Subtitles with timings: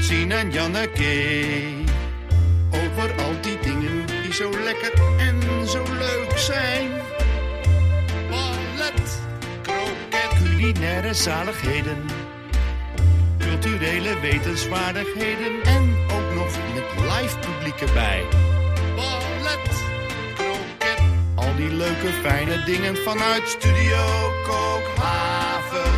[0.00, 1.44] Francine en Janneke.
[2.70, 6.90] Over al die dingen die zo lekker en zo leuk zijn.
[8.30, 9.20] Ballet,
[9.62, 12.04] kroket, culinaire zaligheden.
[13.38, 18.24] Culturele wetenswaardigheden en ook nog met live publiek erbij.
[18.96, 19.82] Ballet,
[20.34, 21.02] kroket,
[21.34, 25.89] al die leuke fijne dingen vanuit Studio Kookhaven.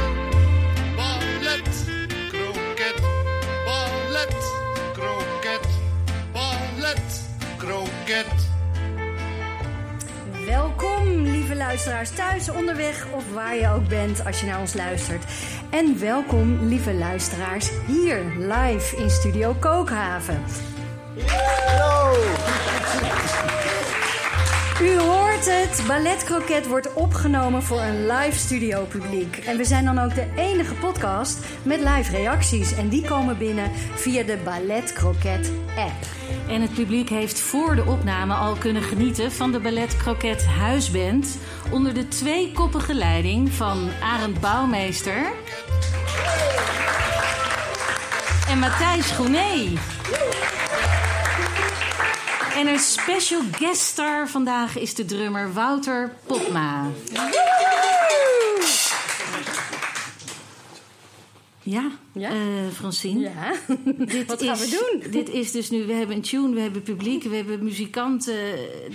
[11.73, 15.25] Luisteraars, thuis, onderweg of waar je ook bent als je naar ons luistert.
[15.71, 20.43] En welkom, lieve luisteraars, hier live in Studio Kookhaven.
[24.81, 29.37] U hoort het, Ballet Croquet wordt opgenomen voor een live studio publiek.
[29.37, 32.75] En we zijn dan ook de enige podcast met live reacties.
[32.75, 36.07] En die komen binnen via de Ballet Croquet app.
[36.49, 41.39] En het publiek heeft voor de opname al kunnen genieten van de Ballet Croquet Huisband.
[41.71, 45.33] Onder de tweekoppige leiding van Arend Bouwmeester.
[48.49, 49.79] En Matthijs Groenee.
[52.57, 56.87] En een special guest star vandaag is de drummer Wouter Popma.
[61.63, 62.29] Ja, Ja?
[62.31, 62.37] eh,
[62.75, 63.21] Francine.
[63.21, 63.53] Ja,
[64.07, 65.11] Dit wat gaan is, we doen?
[65.19, 68.37] Dit is dus nu, we hebben een tune, we hebben publiek, we hebben muzikanten.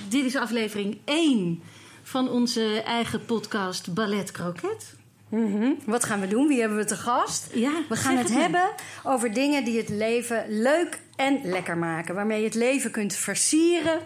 [0.09, 1.61] Dit is aflevering 1
[2.03, 4.95] van onze eigen podcast Ballet Croquet.
[5.29, 5.71] Mhm.
[5.85, 6.47] Wat gaan we doen?
[6.47, 7.49] Wie hebben we te gast?
[7.53, 8.69] Ja, we gaan het hebben
[9.03, 12.15] over dingen die het leven leuk en lekker maken.
[12.15, 13.99] Waarmee je het leven kunt versieren,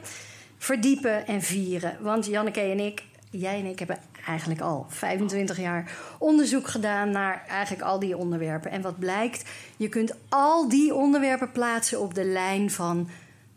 [0.57, 1.97] verdiepen en vieren.
[1.99, 7.45] Want Janneke en ik, jij en ik hebben eigenlijk al 25 jaar onderzoek gedaan naar
[7.47, 8.71] eigenlijk al die onderwerpen.
[8.71, 13.09] En wat blijkt, je kunt al die onderwerpen plaatsen op de lijn van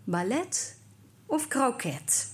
[0.05, 0.77] ballet
[1.27, 2.33] of kroket.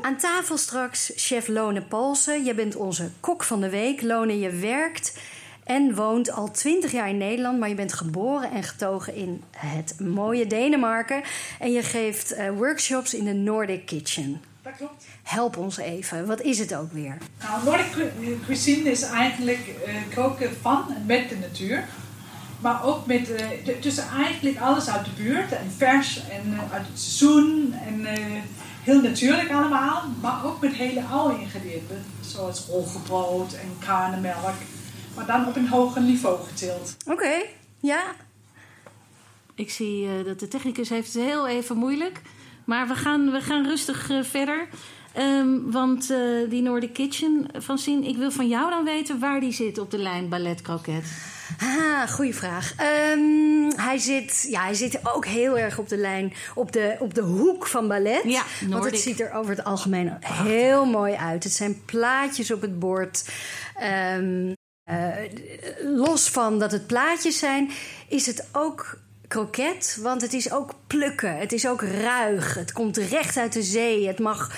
[0.00, 2.44] Aan tafel straks chef Lone Polsen.
[2.44, 4.02] Je bent onze kok van de week.
[4.02, 5.18] Lone, je werkt
[5.64, 10.00] en woont al 20 jaar in Nederland, maar je bent geboren en getogen in het
[10.00, 11.22] mooie Denemarken.
[11.58, 14.40] En je geeft eh, workshops in de Nordic Kitchen.
[14.62, 15.04] Dat klopt.
[15.22, 17.16] Help ons even, wat is het ook weer?
[17.42, 21.84] Nou, Nordic cu- cuisine is eigenlijk eh, koken van en met de natuur.
[22.62, 26.72] Maar ook met, eh, de- dus eigenlijk alles uit de buurt en vers en eh,
[26.72, 28.42] uit het seizoen en eh,
[28.82, 30.02] heel natuurlijk allemaal.
[30.20, 34.54] Maar ook met hele oude ingrediënten, zoals rolgebrood en karnemelk.
[35.14, 36.96] Maar dan op een hoger niveau getild.
[37.06, 37.34] Oké,
[37.80, 38.02] ja.
[39.54, 42.20] Ik zie eh, dat de technicus heeft het heel even moeilijk.
[42.64, 44.68] Maar we gaan, we gaan rustig verder.
[45.14, 46.18] Ehm, want eh,
[46.48, 49.98] die Nordic Kitchen, Francine, ik wil van jou dan weten waar die zit op de
[49.98, 51.04] lijn Ballet Croquet.
[51.60, 52.74] Ah, goede vraag.
[52.76, 57.14] Ehm, hij, zit, ja, hij zit ook heel erg op de lijn, op de, op
[57.14, 58.22] de hoek van ballet.
[58.24, 61.44] Ja, Want het ziet er over het algemeen heel mooi uit.
[61.44, 63.30] Het zijn plaatjes op het bord.
[63.76, 64.52] Ehm,
[64.82, 65.08] eh,
[65.82, 67.70] los van dat het plaatjes zijn,
[68.08, 68.98] is het ook
[69.28, 69.98] kroket.
[70.02, 71.36] Want het is ook plukken.
[71.36, 72.54] Het is ook ruig.
[72.54, 74.06] Het komt recht uit de zee.
[74.06, 74.50] Het mag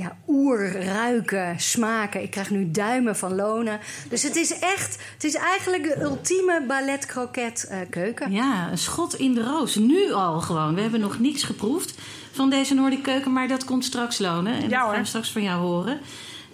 [0.00, 2.22] ja, oer ruiken, smaken.
[2.22, 3.80] Ik krijg nu duimen van lonen.
[4.08, 8.32] Dus het is echt, het is eigenlijk de ultieme ballet kroket eh, keuken.
[8.32, 9.74] Ja, een schot in de roos.
[9.74, 10.74] Nu al gewoon.
[10.74, 11.94] We hebben nog niets geproefd
[12.32, 14.52] van deze Noordic keuken, maar dat komt straks lonen.
[14.52, 16.00] En dat gaan we straks van jou horen.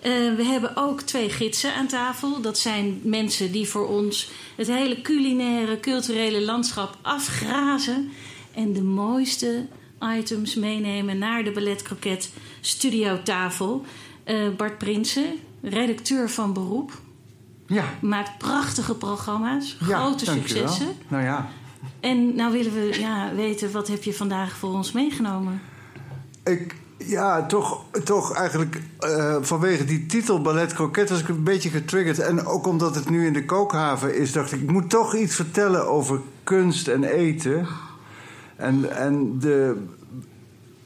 [0.03, 2.41] Eh, we hebben ook twee gidsen aan tafel.
[2.41, 8.12] Dat zijn mensen die voor ons het hele culinaire, culturele landschap afgrazen.
[8.55, 9.67] En de mooiste
[10.19, 13.84] items meenemen naar de Ballet Croquet studiotafel.
[14.25, 17.01] Eh Bart Prinsen, redacteur van beroep.
[17.67, 20.89] Ja, Maakt prachtige programma's, ja grote successen.
[21.09, 21.49] Nou ja,
[22.01, 25.61] En nou willen we ja, weten, wat heb je vandaag voor ons meegenomen?
[26.47, 31.70] ik, ja toch, toch eigenlijk eh, vanwege die titel Ballet Croquet was ik een beetje
[31.70, 32.19] getriggerd.
[32.19, 35.35] En ook omdat het nu in de kookhaven is, dacht ik, ik moet toch iets
[35.35, 37.67] vertellen over kunst en eten.
[38.56, 39.76] En, en de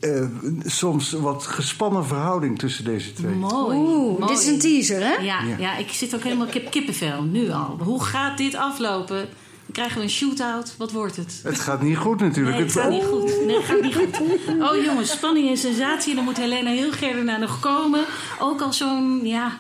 [0.00, 0.24] eh,
[0.64, 3.34] soms wat gespannen verhouding tussen deze twee.
[3.34, 3.76] Mooi.
[3.76, 4.32] Oeh, mooi.
[4.32, 5.12] dit is een teaser, hè?
[5.12, 5.56] Ja, ja.
[5.58, 5.76] Ja.
[5.76, 7.78] ik zit ook helemaal kip, kippenvel, nu al.
[7.80, 9.16] Hoe gaat dit aflopen?
[9.16, 10.74] Dan krijgen we een shootout.
[10.78, 11.40] Wat wordt het?
[11.44, 12.56] Het gaat niet goed natuurlijk.
[12.56, 13.46] Nee, het gaat niet goed.
[13.46, 14.20] Nee, het gaat niet goed.
[14.70, 16.14] Oh jongens, spanning en sensatie.
[16.14, 18.04] Dan moet Helena heel daarna nog komen.
[18.38, 19.58] Ook al zo'n ja,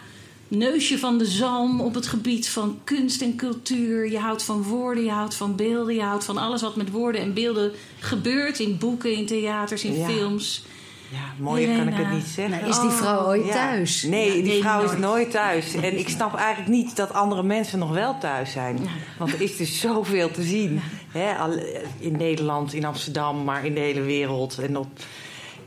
[0.50, 4.10] neusje van de zalm op het gebied van kunst en cultuur.
[4.10, 5.94] Je houdt van woorden, je houdt van beelden.
[5.94, 8.58] Je houdt van alles wat met woorden en beelden gebeurt.
[8.58, 10.06] In boeken, in theaters, in Ja.
[10.08, 10.64] films.
[11.12, 12.58] Ja, mooier kan ik het niet zeggen.
[12.58, 13.52] Nou, is die vrouw ooit Ja.
[13.52, 14.02] thuis?
[14.02, 15.30] Nee, Ja, die nee, vrouw is nooit.
[15.30, 15.74] thuis.
[15.74, 18.78] En ik snap eigenlijk niet dat andere mensen nog wel thuis zijn.
[19.18, 20.80] Want er is dus zoveel te zien.
[21.08, 21.58] Hè, al-
[21.98, 24.58] in Nederland, in Amsterdam, maar in de hele wereld.
[24.58, 24.86] En op,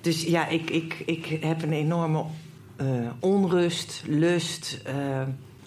[0.02, 2.24] dus ja, ik, ik, ik heb een enorme
[2.84, 4.96] eh, onrust, lust, eh,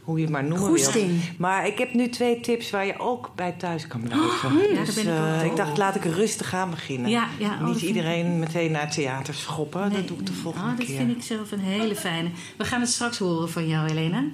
[0.03, 1.09] hoe je het maar noemen Goesting.
[1.09, 1.19] wil.
[1.39, 4.53] Maar ik heb nu twee tips waar je ook bij thuis kan blijven.
[4.69, 7.11] ja, daar dus, ben ik eh, ik dacht, laat ik rustig aan beginnen.
[7.11, 9.81] Ja, ja, oh, dat Niet ik- iedereen meteen naar het theater schoppen.
[9.81, 10.97] Nee, dat doe ik de volgende Oh, dat keer.
[10.97, 12.29] vind ik zelf een hele fijne.
[12.57, 14.25] We gaan het straks horen van jou, Helena.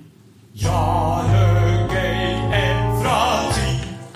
[0.50, 1.96] Janneke
[2.52, 2.90] en.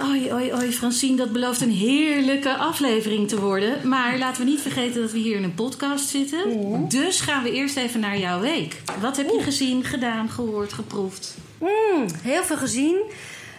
[0.03, 3.89] Oei, oei, oei, Francine, dat belooft een heerlijke aflevering te worden.
[3.89, 6.39] Maar laten we niet vergeten dat we hier in een podcast zitten.
[6.89, 8.83] Dus gaan we eerst even naar jouw week.
[9.01, 11.37] Wat heb je gezien, gedaan, gehoord, geproefd?
[11.59, 12.97] Mm, heel veel gezien.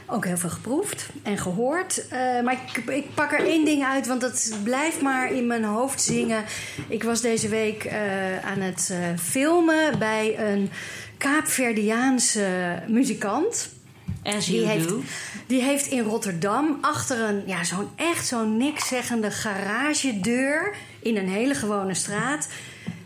[0.10, 2.08] Ook heel veel geproefd en gehoord.
[2.08, 5.64] Eh, maar ik, ik pak er één ding uit, want dat blijft maar in mijn
[5.64, 6.44] hoofd zingen.
[6.88, 10.70] Ik was deze week eh, aan het eh, filmen bij een
[11.18, 12.48] Kaapverdiaanse
[12.88, 13.70] muzikant.
[14.36, 15.04] As Die you heeft, do.
[15.46, 21.54] die heeft in Rotterdam achter een, ja, zo'n echt zo'n nikszeggende garagedeur in een hele
[21.54, 22.48] gewone straat.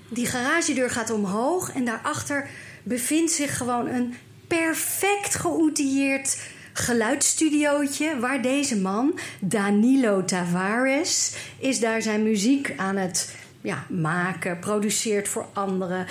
[0.09, 2.49] Die garagedeur gaat omhoog en daarachter
[2.83, 4.15] bevindt zich gewoon een
[4.47, 6.37] perfect geoutilleerd
[6.73, 15.27] geluidsstudiootje waar deze man, Danilo Tavares, is daar zijn muziek aan het ja, maken, produceert
[15.27, 16.05] voor anderen.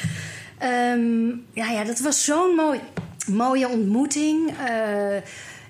[0.58, 2.80] Ehm, ja, ja, dat was zo'n mooi,
[3.26, 4.50] mooie ontmoeting.
[4.58, 5.14] Eh,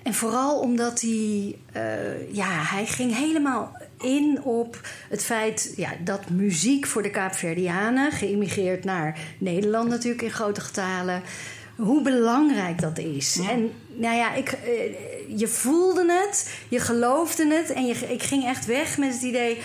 [0.02, 6.30] en vooral omdat hij, eh, ja, hij ging helemaal in op het feit ja, dat
[6.30, 11.22] muziek voor de Kaapverdianen, geïmigreerd naar Nederland natuurlijk in grote getalen,
[11.76, 13.38] hoe belangrijk dat is.
[13.48, 18.46] En nou ja, ik, eh, je voelde het, je geloofde het en je, ik ging
[18.46, 19.58] echt weg met het idee.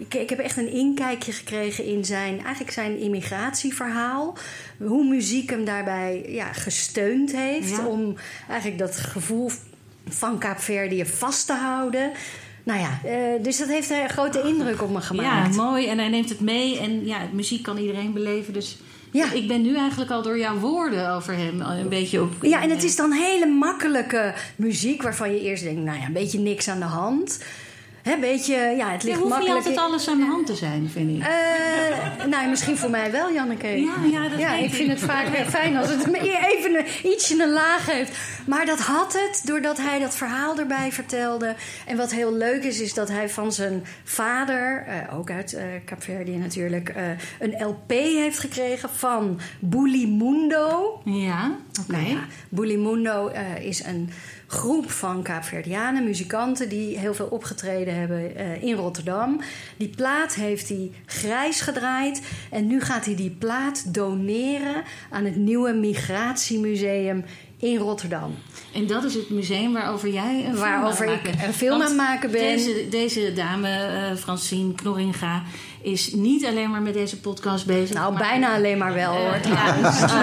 [0.00, 4.36] Ik, ik heb echt een inkijkje gekregen in zijn, eigenlijk zijn immigratieverhaal.
[4.78, 7.70] Hoe muziek hem daarbij ja, gesteund heeft.
[7.70, 7.86] Ja.
[7.86, 8.14] Om
[8.48, 9.50] eigenlijk dat gevoel
[10.08, 12.10] van Kaapverdië vast te houden.
[12.62, 15.56] Nou ja, eh, dus dat heeft een grote indruk op me Ja, gemaakt.
[15.56, 15.86] mooi.
[15.88, 16.78] En hij neemt het mee.
[16.78, 18.52] En ja, muziek kan iedereen beleven.
[18.52, 18.78] Dus
[19.10, 19.32] Ja.
[19.32, 22.32] ik ben nu eigenlijk al door jouw woorden over hem een beetje op...
[22.42, 26.12] Ja, en het is dan hele makkelijke muziek waarvan je eerst denkt, nou ja, een
[26.12, 27.38] beetje niks aan de hand.
[28.02, 29.56] Hè, beetje, ja, het Ja, ligt hoeft niet makkelijk.
[29.56, 31.26] altijd alles aan de hand te zijn, vind ik.
[31.26, 33.66] Eh, nou, misschien voor mij wel, Janneke.
[33.66, 34.74] Ja, ja, dat weet ik ik.
[34.74, 36.18] vind het vaak fijn als het me
[36.48, 38.18] even een, ietsje een laag heeft.
[38.46, 41.54] Maar dat had het doordat hij dat verhaal erbij vertelde.
[41.86, 45.64] En wat heel leuk is, is dat hij van zijn vader, eh, ook uit eh
[45.84, 46.94] Kaapverdië natuurlijk,
[47.38, 51.00] een LP heeft gekregen van Bulimundo.
[51.04, 51.50] Ja,
[51.82, 51.92] oké.
[51.92, 53.30] Nou ja, Bulimundo
[53.60, 54.10] is een
[54.50, 56.68] groep van Kaapverdianen, muzikanten...
[56.68, 59.40] die heel veel opgetreden hebben eh, in Rotterdam.
[59.76, 62.22] Die plaat heeft hij grijs gedraaid.
[62.50, 67.24] En nu gaat hij die plaat doneren aan het nieuwe Migratiemuseum
[67.60, 68.34] in Rotterdam.
[68.72, 71.86] En dat is het museum waarover jij een film Waarover aan ik een film aan
[71.86, 72.40] het maken ben.
[72.40, 75.42] Deze, deze dame, eh Francine Knorringa,
[75.82, 77.94] is niet alleen maar met deze podcast bezig.
[77.96, 79.32] Nou, maar- bijna alleen maar wel hoor.
[79.32, 79.76] Eh, ja,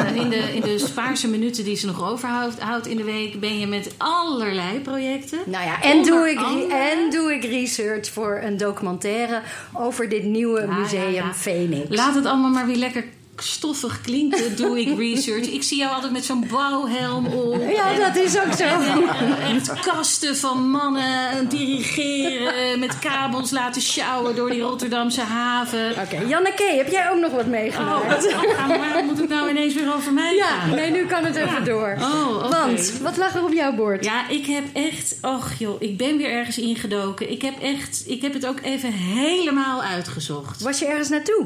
[0.06, 3.40] eh, in, de, in de spaarse minuten die ze nog overhoudt houdt in de week
[3.40, 5.40] ben je met allerlei projecten.
[5.46, 9.42] Nou ja, en Onder doe, ik, andere- en doe ik research voor een documentaire
[9.74, 11.34] over dit nieuwe museum ja, ja.
[11.34, 11.96] Phoenix.
[11.96, 13.06] Laat het allemaal maar weer lekker
[13.42, 15.46] stoffig klinken, doe ik research.
[15.46, 17.62] Ik zie jou altijd met zo'n bouwhelm op.
[17.70, 18.64] Ja, dat is ook zo.
[18.64, 25.92] En met kasten van mannen dirigeren, met kabels laten sjouwen door die Rotterdamse haven.
[25.92, 28.26] Oké, Janneke, heb jij ook nog wat meegemaakt?
[28.28, 30.70] Oh, ga maar, waar moet het nou ineens weer over mij Ja, gaan?
[30.70, 31.96] nee, nu kan het even door.
[32.00, 32.50] Oh.
[32.52, 34.06] Want, wat lag er op jouw bord?
[34.06, 35.16] Ja, ik heb echt...
[35.22, 37.32] Och joh, ik ben weer ergens ingedoken.
[37.32, 38.04] Ik heb echt...
[38.06, 40.62] Ik heb het ook even helemaal uitgezocht.
[40.62, 41.46] Was je ergens naartoe?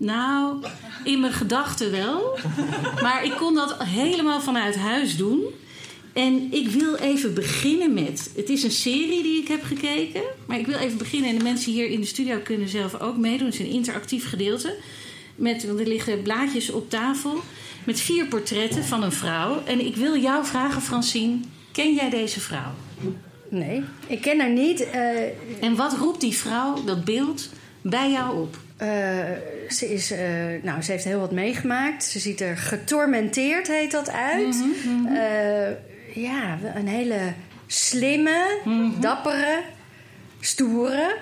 [0.00, 0.64] Nou,
[1.04, 2.38] in mijn gedachten wel.
[3.02, 5.42] Maar ik kon dat helemaal vanuit huis doen.
[6.12, 8.30] En ik wil even beginnen met...
[8.36, 10.22] Het is een serie die ik heb gekeken.
[10.46, 11.30] Maar ik wil even beginnen.
[11.30, 13.46] En de mensen hier in de studio kunnen zelf ook meedoen.
[13.46, 14.74] Het is een interactief gedeelte.
[15.34, 17.40] Met, want er liggen blaadjes op tafel.
[17.84, 19.62] Met vier portretten van een vrouw.
[19.64, 21.36] En ik wil jou vragen, Francine.
[21.72, 22.72] Ken jij deze vrouw?
[23.48, 24.90] Nee, ik ken haar niet.
[24.90, 27.48] Eh, En wat roept die vrouw, dat beeld,
[27.82, 28.56] bij jou op?
[28.80, 32.04] Eh, ze, is, eh, nou, ze heeft heel wat meegemaakt.
[32.04, 34.64] Ze ziet er getormenteerd, heet dat, uit.
[35.06, 37.32] Eh, ja, een hele
[37.66, 38.58] slimme,
[39.00, 39.62] dappere,
[40.40, 41.16] stoere.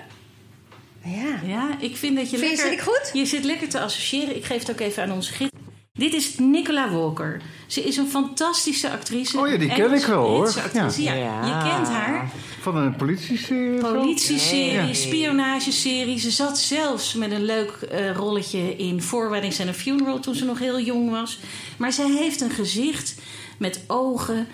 [1.03, 1.39] Ja.
[1.45, 2.69] Ja, ik vind dat je Vind lekker...
[2.69, 3.09] zit ik goed?
[3.13, 4.35] Je zit lekker te associëren.
[4.35, 5.51] Ik geef het ook even aan onze gids.
[5.93, 7.41] Dit is Nicola Walker.
[7.69, 9.39] Ze is een fantastische actrice.
[9.39, 10.47] Oh ja, die ken ik wel, hoor.
[10.47, 11.01] Actrice.
[11.03, 11.13] Ja.
[11.13, 11.45] Ja.
[11.45, 12.31] je kent haar.
[12.61, 13.79] Van een politieserie?
[13.79, 14.93] Politieserie, Nee.
[14.93, 16.19] spionageserie.
[16.19, 20.35] Ze zat zelfs met een leuk eh, rolletje in Four Weddings and a Funeral toen
[20.35, 21.39] ze nog heel jong was.
[21.77, 23.15] Maar zij heeft een gezicht
[23.57, 24.47] met ogen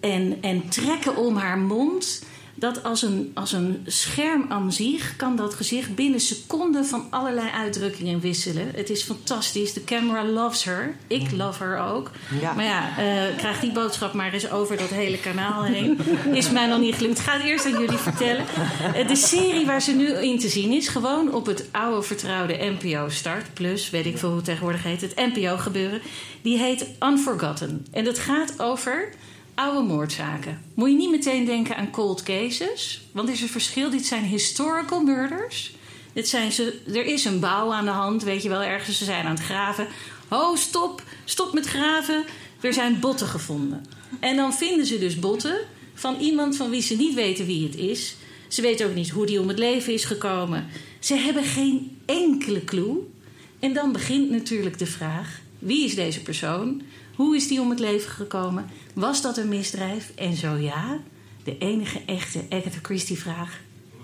[0.00, 2.22] en, en trekken om haar mond.
[2.58, 7.50] Dat als een, als een scherm aan zich kan dat gezicht binnen seconden van allerlei
[7.50, 8.70] uitdrukkingen wisselen.
[8.74, 9.72] Het is fantastisch.
[9.72, 10.96] De camera loves her.
[11.06, 12.10] Ik love her ook.
[12.40, 12.52] Ja.
[12.52, 15.98] Maar ja, eh, krijg die boodschap maar eens over dat hele kanaal heen.
[16.32, 17.18] Is mij nog niet gelukt.
[17.18, 18.44] Ik ga het eerst aan jullie vertellen.
[18.94, 22.74] Eh, de serie waar ze nu in te zien is, gewoon op het oude vertrouwde
[22.78, 26.00] NPO Start Plus, weet ik veel hoe het tegenwoordig heet, het NPO gebeuren.
[26.42, 27.86] Die heet Unforgotten.
[27.92, 29.08] En dat gaat over
[29.56, 30.62] oude moordzaken.
[30.74, 33.90] Moet je niet meteen denken aan cold cases, want er is een verschil.
[33.90, 35.74] Dit zijn historical murders.
[36.12, 38.98] Dit zijn ze, er is een bouw aan de hand, weet je wel, ergens.
[38.98, 39.86] Ze zijn aan het graven.
[40.28, 42.24] Oh, stop, stop met graven.
[42.60, 43.86] Er zijn botten gevonden.
[44.20, 45.58] En dan vinden ze dus botten
[45.94, 48.16] van iemand van wie ze niet weten wie het is.
[48.48, 50.66] Ze weten ook niet hoe die om het leven is gekomen.
[50.98, 52.96] Ze hebben geen enkele clue.
[53.60, 56.82] En dan begint natuurlijk de vraag: wie is deze persoon?
[57.16, 58.70] Hoe is die om het leven gekomen?
[58.94, 60.10] Was dat een misdrijf?
[60.14, 60.98] En zo ja,
[61.44, 63.58] de enige echte Agatha Christie-vraag: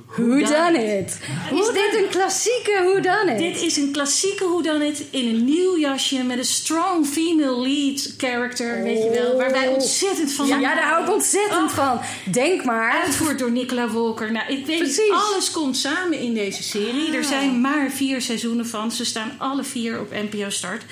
[0.07, 1.19] Who done it?
[1.53, 3.39] Is dit een klassieke Who done it?
[3.39, 8.83] Dit is een klassieke whodunit in een nieuw jasje met een strong female lead character,
[8.83, 11.77] weet je wel, waar wij ontzettend van ja, ja, daar hou ik ontzettend Oh.
[11.77, 12.01] van.
[12.33, 12.93] Denk maar.
[13.03, 14.33] Uitgevoerd door Nicola Walker.
[14.33, 15.11] Nou, ik weet Precies.
[15.11, 17.15] alles komt samen in deze serie.
[17.17, 18.93] Er zijn maar vier seizoenen van.
[18.93, 20.83] Ze staan alle vier op NPO Start.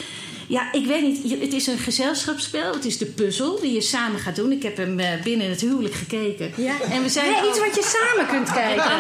[0.51, 1.41] Ja, ik weet niet.
[1.41, 2.73] Het is een gezelschapsspel.
[2.75, 4.53] Het is de puzzel die je samen gaat doen.
[4.53, 6.53] Ik heb hem eh, binnen het huwelijk gekeken.
[6.57, 6.73] Ja.
[6.91, 8.91] En we zijn Nee, iets wat je samen kunt kijken.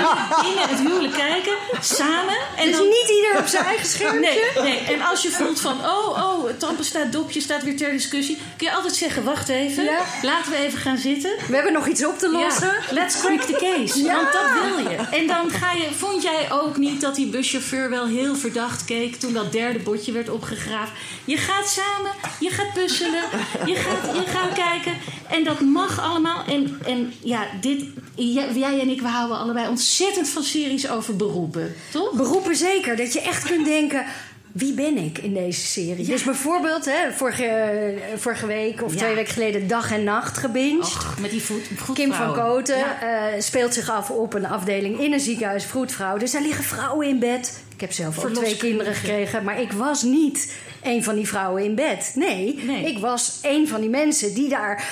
[0.42, 2.35] binnen het huwelijk kijken, samen.
[2.57, 4.50] En Dus dan- niet ieder op zijn eigen schermpje.
[4.54, 7.90] Nee, nee, en als je voelt van, oh, oh, het tandpasta dopje staat weer ter
[7.92, 10.00] discussie, kun je altijd zeggen, wacht even, Ja.
[10.23, 11.30] laten we even gaan zitten.
[11.49, 12.66] We hebben nog iets op te lossen.
[12.69, 14.02] Ja, let's crack the case.
[14.02, 14.14] Ja.
[14.14, 14.97] Want dat wil je.
[14.97, 19.16] En dan ga je, vond jij ook niet dat die buschauffeur wel heel verdacht keek
[19.16, 20.95] toen dat derde botje werd opgegraven?
[21.25, 23.23] Je gaat samen, je gaat puzzelen,
[23.66, 24.92] je gaat, je gaat kijken.
[25.30, 26.44] En dat mag allemaal.
[26.49, 31.75] En, en ja, dit, jij, en ik, we houden allebei ontzettend van series over beroepen,
[31.92, 32.12] toch?
[32.12, 32.97] Beroepen zeker.
[32.97, 34.04] Dat je echt kunt denken...
[34.52, 36.04] Wie ben ik in deze serie?
[36.06, 38.99] Dus bijvoorbeeld, hè, vorige, vorige week of Ja.
[38.99, 40.97] twee weken geleden Dag en Nacht gebinged.
[41.20, 41.62] Met die voet,
[41.94, 42.32] Kim van.
[42.35, 43.00] Koten Ja.
[43.00, 46.16] eh, speelt zich af op een afdeling in een ziekenhuis vroedvrouw.
[46.18, 47.62] Dus daar liggen vrouwen in bed.
[47.75, 51.64] Ik heb zelf ook twee kinderen gekregen, maar ik was niet een van die vrouwen
[51.64, 52.12] in bed.
[52.14, 52.84] Nee, Nee.
[52.84, 54.84] ik was een van die mensen die daar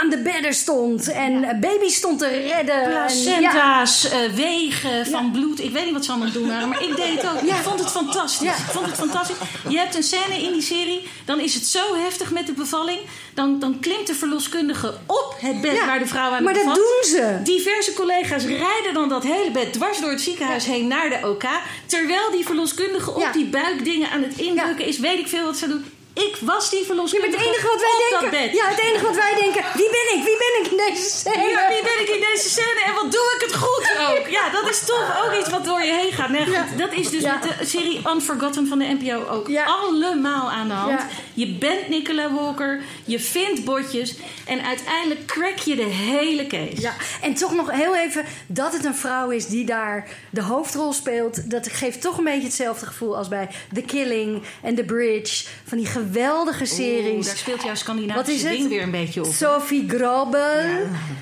[0.00, 2.74] aan de bedden stond en eh, baby's stond te redden.
[2.74, 3.04] En- ja.
[3.06, 5.60] Placenta's, eh, wegen van bloed.
[5.60, 7.40] Ik weet niet wat ze allemaal doen waren, maar ik deed het ook.
[7.48, 7.56] Ja.
[7.56, 8.46] Ik vond het fantastisch.
[8.48, 8.52] Ja.
[8.54, 9.36] Ik vond het fantastisch.
[9.68, 12.98] Je hebt een scène in die serie, dan is het zo heftig met de bevalling.
[13.34, 16.62] Dan, dan klimt de verloskundige op het bed Ja, waar de vrouw aan maar de
[16.64, 17.38] dat doen ze.
[17.44, 21.44] Diverse collega's rijden dan dat hele bed dwars door het ziekenhuis heen naar de OK.
[21.86, 23.32] Terwijl die verloskundige op Ja.
[23.32, 24.98] die buikdingen aan het indrukken is.
[24.98, 25.84] Weet ik veel wat ze doen.
[26.14, 28.38] Ik was die Ja, verloskundige het enige wat wij dat denken.
[28.40, 28.56] bed.
[28.56, 29.64] Ja, het enige wat wij denken.
[29.74, 30.20] Wie ben ik?
[30.24, 31.48] Wie ben ik in deze scène?
[31.48, 34.26] Ja, wie ben ik in deze scène en wat doe ik het goed ook?
[34.28, 36.28] Ja, dat is toch ook iets wat door je heen gaat.
[36.28, 36.66] Nee, Ja.
[36.76, 37.38] Dat is dus Ja.
[37.42, 39.64] met de serie Unforgotten van de NPO ook Ja.
[39.64, 41.00] allemaal aan de hand.
[41.36, 44.14] Je bent Nicola Walker, je vindt botjes
[44.46, 46.80] en uiteindelijk crack je de hele case.
[46.80, 50.92] Ja, en toch nog heel even dat het een vrouw is die daar de hoofdrol
[50.92, 51.50] speelt.
[51.50, 55.44] Dat geeft toch een beetje hetzelfde gevoel als bij The Killing en The Bridge.
[55.64, 57.26] Van die geweldige Oeh, series.
[57.26, 58.52] daar speelt jouw Scandinavische is het?
[58.52, 59.32] ding weer een beetje op.
[59.32, 60.64] Sophie Grobel,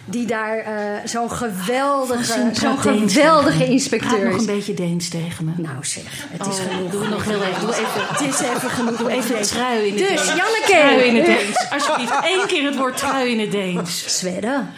[0.04, 3.12] die daar eh, zo'n geweldige, zo'n Deens.
[3.12, 4.40] geweldige inspecteur nog is.
[4.40, 5.52] een beetje Deens tegen me.
[5.56, 6.90] Nou zeg, het is Oh, genoeg.
[6.90, 7.61] Doe het nog heel even.
[7.61, 8.06] Doe even.
[8.09, 8.97] Het is even genoeg.
[8.97, 10.26] Doe even trui in het Dus.
[10.26, 10.62] Janneke.
[10.66, 11.70] Trui in het Deens.
[11.70, 14.18] Alsjeblieft, één keer het woord trui in het Deens.
[14.18, 14.75] Zwedden.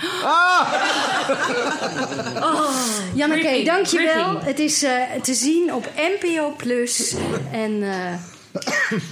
[2.40, 2.71] Oh,
[3.14, 4.40] Janneke, dankjewel.
[4.45, 4.92] Het is eh,
[5.23, 7.14] te zien op NPO Plus.
[7.52, 8.14] En eh,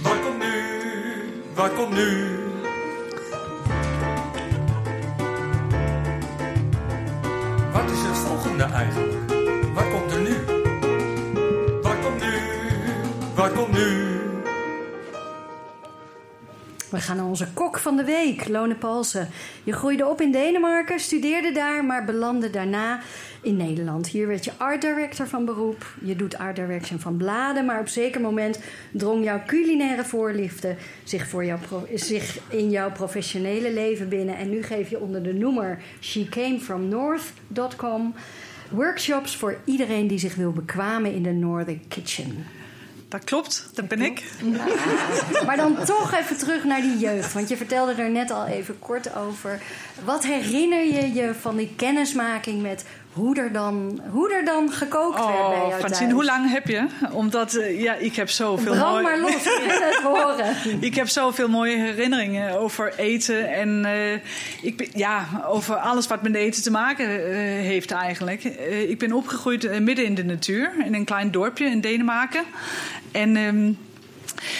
[0.01, 0.63] Wat komt nu?
[1.53, 2.39] Wat komt nu?
[7.71, 9.13] Wat is het volgende eigenlijk?
[9.73, 10.35] Wat komt er nu?
[11.81, 12.33] Wat komt nu?
[13.35, 14.04] Wat komt nu?
[16.95, 19.27] We gaan naar onze kok van de week, Lone Palsen.
[19.63, 23.01] Je groeide op in Denemarken, studeerde daar, maar belandde daarna
[23.41, 24.07] in Nederland.
[24.07, 25.93] Hier werd je art director van beroep.
[26.01, 28.59] Je doet art direction van bladen, maar op zeker moment
[28.91, 31.59] drong jouw culinaire voorliefde zich, voor jouw
[31.93, 34.37] zich in jouw professionele leven binnen.
[34.37, 38.13] En nu geef je onder de noemer shecamefromnorth.com
[38.69, 42.45] workshops voor iedereen die zich wil bekwamen in de Northern Kitchen.
[43.09, 43.69] Dat klopt.
[43.73, 44.23] Dat ben ik.
[45.45, 47.33] Maar dan toch even terug naar die jeugd.
[47.33, 49.61] Want je vertelde er net al even kort over.
[50.03, 55.17] Wat herinner je je van die kennismaking met hoe er dan, hoe er dan gekookt
[55.19, 56.11] werd bij Oh, jou Francine, thuis?
[56.11, 56.85] hoe lang heb je?
[57.11, 60.55] Omdat, eh, ja, ik heb zoveel Brand maar los, ik wil het horen.
[60.89, 63.53] Ik heb zoveel mooie herinneringen over eten.
[63.53, 64.13] En eh,
[64.61, 68.43] ik ben, ja, over alles wat met eten te maken eh, heeft eigenlijk.
[68.87, 70.73] Ik ben opgegroeid midden in de natuur.
[70.85, 72.43] In een klein dorpje in Denemarken.
[73.11, 73.35] En...
[73.35, 73.71] ehm,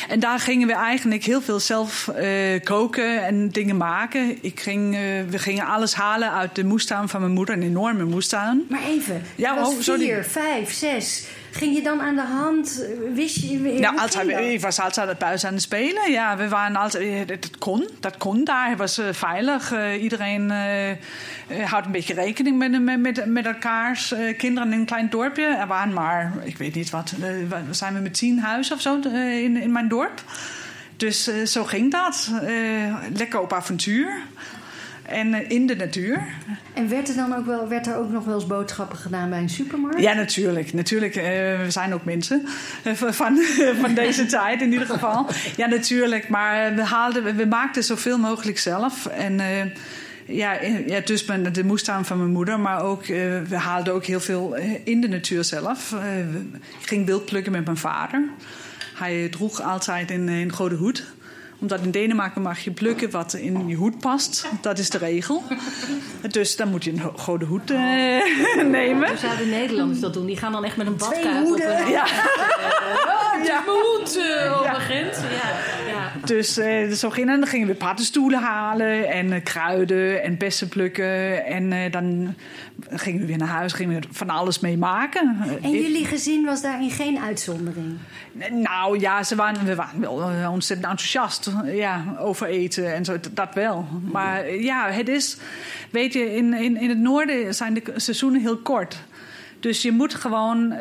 [0.07, 2.29] en daar gingen we eigenlijk heel veel zelf eh,
[2.63, 4.37] koken en dingen maken.
[4.41, 8.03] Ik ging, eh, we gingen alles halen uit de moestuin van mijn moeder, een enorme
[8.03, 8.65] moestuin.
[8.69, 10.03] Maar even, Ja, was oh, sorry.
[10.03, 11.25] vier, vijf, zes.
[11.57, 12.85] Ging je dan aan de hand?
[13.13, 13.47] Wist je...
[13.57, 16.11] ging altijd, ik was altijd buiten aan het spelen.
[16.11, 18.69] Ja, we waren altijd, eh, dat kon, dat kon daar.
[18.69, 19.71] Het was eh, veilig.
[19.71, 24.85] Eh, iedereen eh, houdt een beetje rekening met, met, met, met elkaars kinderen in een
[24.85, 25.43] klein dorpje.
[25.43, 28.99] Er waren maar, ik weet niet wat, we zijn we met tien huizen of zo
[29.13, 30.23] in, in mijn dorp.
[30.97, 32.31] Dus zo ging dat.
[33.13, 34.21] Lekker op avontuur.
[35.05, 36.23] En eh, in de natuur.
[36.73, 39.39] En werd er dan ook wel, werd er ook nog wel eens boodschappen gedaan bij
[39.39, 39.99] een supermarkt?
[39.99, 40.73] Ja, natuurlijk.
[40.73, 41.23] Natuurlijk, eh,
[41.61, 42.45] we zijn ook mensen
[42.83, 43.39] eh, van,
[43.81, 45.27] van, deze tijd in ieder geval.
[45.57, 46.29] Ja, natuurlijk.
[46.29, 49.05] Maar we, haalden, we maakten zoveel mogelijk zelf.
[49.05, 49.41] En
[50.25, 52.59] ja, ja, dus de moestuin van mijn moeder.
[52.59, 53.05] Maar ook,
[53.47, 55.95] we haalden ook heel veel in de natuur zelf.
[56.81, 58.23] Ik ging wild plukken met mijn vader.
[58.95, 61.03] Hij droeg altijd een, een grote hoed
[61.59, 64.47] omdat in Denemarken mag je plukken wat in je hoed past.
[64.61, 65.43] Dat is de regel.
[66.29, 67.77] Dus dan moet je een grote hoed eh,
[68.79, 69.07] nemen.
[69.07, 70.25] Hoe zouden Nederlanders dat doen?
[70.25, 71.77] Die gaan dan echt met een Twee badkuip op hoeden.
[71.77, 72.05] hun Ja.
[73.43, 73.63] ja.
[73.65, 75.17] hoed uh, op een grens.
[75.17, 75.74] Ja, ja.
[76.25, 80.69] Dus eh, zo gingen, en dan gingen we paddenstoelen halen en eh, kruiden en bessen
[80.69, 81.45] plukken.
[81.45, 82.35] En eh, dan
[82.89, 85.37] gingen we weer naar huis, gingen we van alles mee maken.
[85.61, 87.97] En jullie gezin was daarin geen uitzondering?
[88.51, 93.53] Nou ja, ze waren, we waren wel ontzettend enthousiast ja, over eten en zo, dat
[93.53, 93.87] wel.
[94.11, 95.37] Maar ja, het is,
[95.89, 98.97] weet je, in, in, in het noorden zijn de seizoenen heel kort.
[99.59, 100.73] Dus je moet gewoon,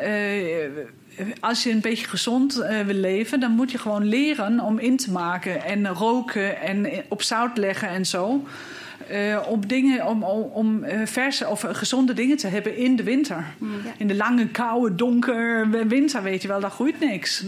[1.39, 4.97] als je een beetje gezond eh, wil leven, dan moet je gewoon leren om in
[4.97, 8.43] te maken en roken en op zout leggen en zo.
[9.07, 13.03] Eh, om dingen, om, om, om eh, verse of gezonde dingen te hebben in de
[13.03, 13.45] winter.
[13.97, 17.43] In de lange, koude, donker winter, weet je wel, daar groeit niks.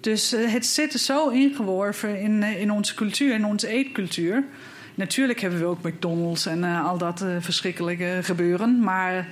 [0.00, 4.44] Dus het zit er zo ingeworven in, in onze cultuur, in onze eetcultuur.
[4.94, 8.80] Natuurlijk hebben we ook McDonald's en al dat verschrikkelijke gebeuren.
[8.80, 9.28] Maar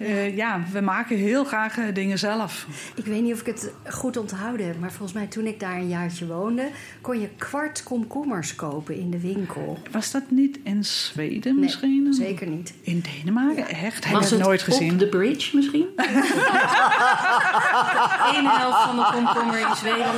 [0.00, 2.66] eh, ja, we maken heel graag eh, dingen zelf.
[2.94, 5.76] Ik weet niet of ik het goed onthouden heb, maar volgens mij toen ik daar
[5.76, 6.68] een jaartje woonde,
[7.00, 9.78] kon je kwart komkommers kopen in de winkel.
[9.90, 12.14] Was dat niet in Zweden Nee, misschien?
[12.14, 12.74] zeker niet.
[12.80, 13.68] In Denemarken?
[13.68, 14.04] Echt?
[14.04, 14.92] Heb ik het nooit gezien.
[14.92, 15.86] op de bridge misschien?
[18.34, 20.14] Eén helft van de komkommer in Zweden.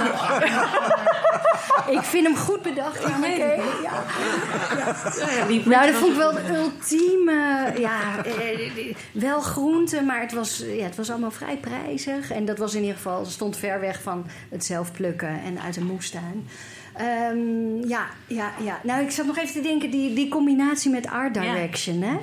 [1.96, 3.26] Ik vind hem goed bedacht, ja.
[3.26, 3.54] Ja.
[3.82, 7.72] Ja, Nou, dat vond ik wel de ultieme.
[7.78, 12.30] Ja, eh, wel groente, maar het was, ja, het was allemaal vrij prijzig.
[12.30, 15.76] En dat was in ieder geval, stond ver weg van het zelf plukken en uit
[15.76, 16.48] een moestuin.
[16.96, 18.80] Ehm, ja, ja, ja.
[18.82, 22.16] Nou, ik zat nog even te denken, die, die combinatie met Art Direction, hè?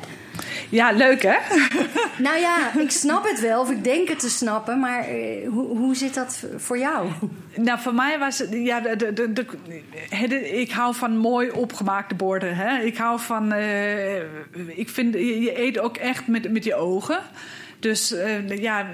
[0.69, 1.37] Ja, leuk hè?
[2.27, 5.77] Nou ja, ik snap het wel, of ik denk het te snappen, maar eh, hoe,
[5.77, 7.09] hoe zit dat voor jou?
[7.55, 8.49] Nou, voor mij was het.
[8.51, 9.45] Ja, de, de, de,
[10.59, 12.55] ik hou van mooi opgemaakte borden.
[12.55, 12.79] Hè?
[12.79, 13.51] Ik hou van.
[13.51, 14.17] eh,
[14.77, 15.13] ik vind.
[15.13, 17.19] Je, je eet ook echt met, met je ogen.
[17.79, 18.85] Dus eh, ja.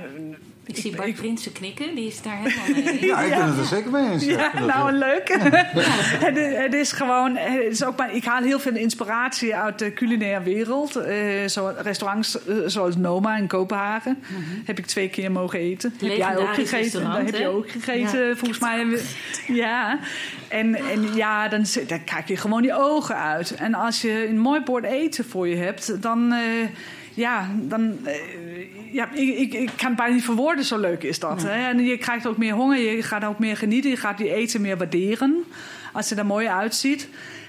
[0.67, 3.05] Ik zie Bart Prinsen knikken, die is daar helemaal mee.
[3.05, 4.23] Ja, ik ben het er zeker mee eens.
[4.25, 5.27] Ja, nou leuk.
[6.25, 9.79] het, is- het is gewoon, het is ook maar, ik haal heel veel inspiratie uit
[9.79, 10.95] de culinaire wereld.
[10.95, 14.17] Eh, zo, restaurants eh, zoals Noma in Kopenhagen
[14.65, 15.93] heb ik twee keer mogen eten.
[16.03, 16.77] Heb jij ook gegeten?
[16.77, 18.85] restaurant, Daar heb je ook gegeten, volgens mij.
[19.47, 19.99] Ja,
[20.47, 23.55] en, en ja, dan, zit- dan kijk je gewoon je ogen uit.
[23.55, 26.31] En als je een mooi bord eten voor je hebt, dan.
[26.33, 26.39] eh,
[27.13, 27.97] ja, dan.
[28.95, 31.43] Ja, ik, ik, ik kan het bijna niet verwoorden, zo leuk is dat.
[31.43, 31.67] Hè?
[31.69, 34.61] En je krijgt ook meer honger, je gaat ook meer genieten, je gaat je eten
[34.61, 35.43] meer waarderen.
[35.93, 37.07] Als het er mooi uitziet.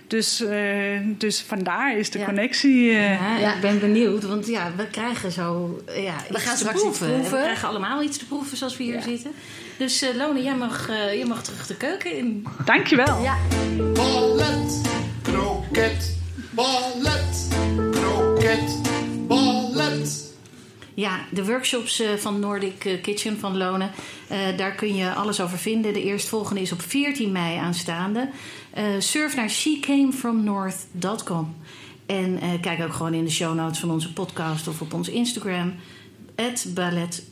[0.09, 2.25] Dus, eh, dus vandaar is de Ja.
[2.25, 2.91] connectie.
[2.91, 3.55] eh, Ja, Ja.
[3.55, 7.07] Ik ben benieuwd, want ja, we krijgen zo eh, ja, iets gaan straks iets proeven.
[7.09, 7.37] proeven.
[7.39, 9.31] We krijgen allemaal iets te proeven zoals we hier zitten.
[9.79, 12.47] Dus eh, Lone, jij mag, eh, jij mag terug de keuken in.
[12.65, 13.23] Dankjewel.
[13.23, 13.37] Ja,
[13.95, 14.81] Ballet,
[15.23, 16.17] kroket,
[16.51, 17.49] ballet,
[20.97, 23.91] Ja, de workshops eh, van Nordic eh, Kitchen van Lonen.
[24.29, 25.93] eh, daar kun je alles over vinden.
[25.93, 28.29] De eerstvolgende is op 14 mei aanstaande.
[28.99, 31.57] Surf naar shecamefromnorth.com.
[32.07, 35.75] En kijk ook gewoon in de show notes van onze podcast of op ons Instagram.
[36.35, 37.25] Het Ballet.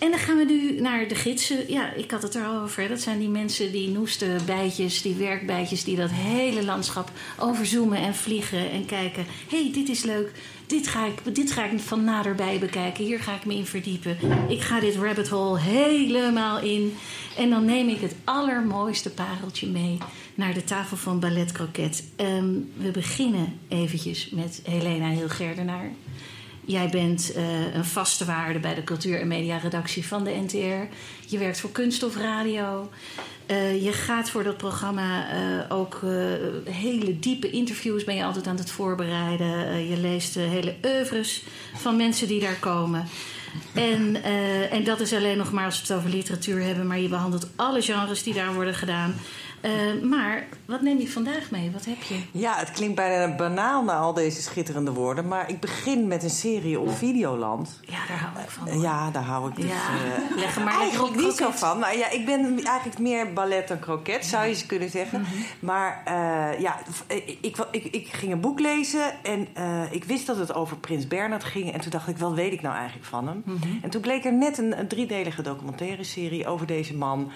[0.00, 1.72] En dan gaan we nu naar de gidsen.
[1.72, 2.88] Ja, ik had het er al over.
[2.88, 5.84] Dat zijn die mensen, die noeste bijtjes, die werkbijtjes...
[5.84, 9.26] die dat hele landschap overzoomen en vliegen en kijken.
[9.48, 10.32] Hé, hey, dit is leuk.
[10.66, 13.04] Dit ga, ik, dit ga ik van naderbij bekijken.
[13.04, 14.18] Hier ga ik me in verdiepen.
[14.48, 16.96] Ik ga dit rabbit hole helemaal in.
[17.36, 19.98] En dan neem ik het allermooiste pareltje mee
[20.34, 22.04] naar de tafel van Ballet Croquet.
[22.16, 25.90] Ehm, we beginnen eventjes met Helena Hilgerdenaar.
[26.70, 30.94] Jij bent eh, een vaste waarde bij de cultuur- en mediaredactie van de NTR.
[31.26, 32.90] Je werkt voor Kunst of Radio.
[33.46, 36.00] Eh, je gaat voor dat programma eh, ook
[36.64, 39.88] hele diepe interviews ben je altijd aan het voorbereiden.
[39.88, 43.08] Je leest hele oeuvres van mensen die daar komen.
[43.74, 44.22] En,
[44.70, 47.48] en dat is alleen nog maar als we het over literatuur hebben, maar je behandelt
[47.56, 49.14] alle genres die daar worden gedaan.
[49.60, 51.70] Eh, maar wat neem je vandaag mee?
[51.70, 52.20] Wat heb je?
[52.32, 55.28] Ja, het klinkt bijna banaal na al deze schitterende woorden.
[55.28, 57.80] Maar ik begin met een serie op Videoland.
[57.80, 58.68] Ja, daar hou ik van.
[58.68, 61.78] Eh, Ja, daar hou ik dus Ja, eh, leg maar eigenlijk niet zo van.
[61.78, 65.20] Maar ja, ik ben eigenlijk meer ballet dan kroket, zou je eens kunnen zeggen.
[65.20, 65.30] Mhm.
[65.60, 66.02] Maar
[66.60, 69.48] ja, ik, ik, ik, ik ging een boek lezen en
[69.90, 71.72] ik wist dat het over Prins Bernhard ging.
[71.72, 73.42] En toen dacht ik, wat weet ik nou eigenlijk van hem?
[73.44, 73.68] Mhm.
[73.82, 77.30] En toen bleek er net een, een driedelige documentaire serie over deze man.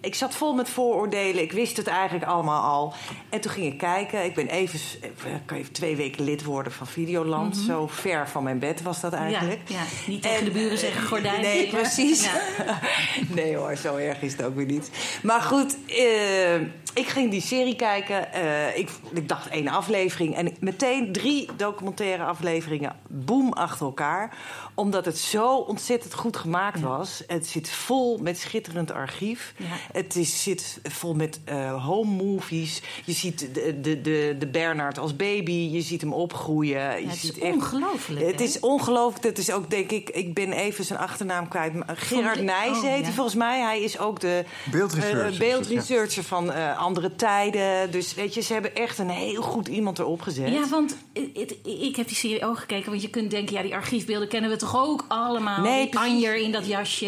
[0.00, 1.42] Ik zat vol met vooroordelen.
[1.42, 2.92] Ik wist het eigenlijk allemaal al.
[3.28, 4.24] En toen ging ik kijken.
[4.24, 7.56] Ik ben even, ik kan even twee weken lid worden van Videoland.
[7.56, 9.60] Zo ver van mijn bed was dat eigenlijk.
[9.64, 9.72] Mhm.
[9.72, 9.84] Ja, ja.
[10.06, 11.40] Niet tegen En, de buren eh, zeggen gordijn.
[11.40, 11.70] Nee, Ja.
[11.72, 12.24] precies.
[12.24, 12.80] Ja.
[13.34, 14.90] nee hoor, zo erg is het ook weer niet.
[15.22, 16.54] Maar goed, eh,
[16.94, 18.32] ik ging die serie kijken.
[18.32, 20.36] Eh, ik, ik dacht één aflevering.
[20.36, 22.96] En meteen drie documentaire afleveringen.
[23.08, 24.36] Boom, achter elkaar.
[24.74, 27.22] Omdat het zo ontzettend goed gemaakt was.
[27.26, 29.54] Het zit vol met schitterend archief.
[29.92, 32.82] Het is, zit vol met eh, home movies.
[33.04, 35.52] Je ziet de, de, de, de Bernard als baby.
[35.72, 37.00] Je ziet hem opgroeien.
[37.00, 39.24] Je het is ziet echt- ongelooflijk, Het is ongelooflijk.
[39.24, 41.72] Het is ook, denk ik, ik ben even zijn achternaam kwijt.
[41.86, 43.02] Gerard Nijs oh, heet ja.
[43.04, 43.60] hij volgens mij.
[43.60, 47.90] Hij is ook de Beeldresearcher, eh, beeldresearcher van eh, andere tijden.
[47.90, 50.48] Dus weet je, ze hebben echt een heel goed iemand erop gezet.
[50.48, 50.96] Ja, want
[51.34, 52.90] het- ik heb die serie ook gekeken.
[52.90, 55.60] Want je kunt denken, ja, die archiefbeelden kennen we toch ook allemaal.
[55.60, 57.06] Nee, anjer in dat jasje.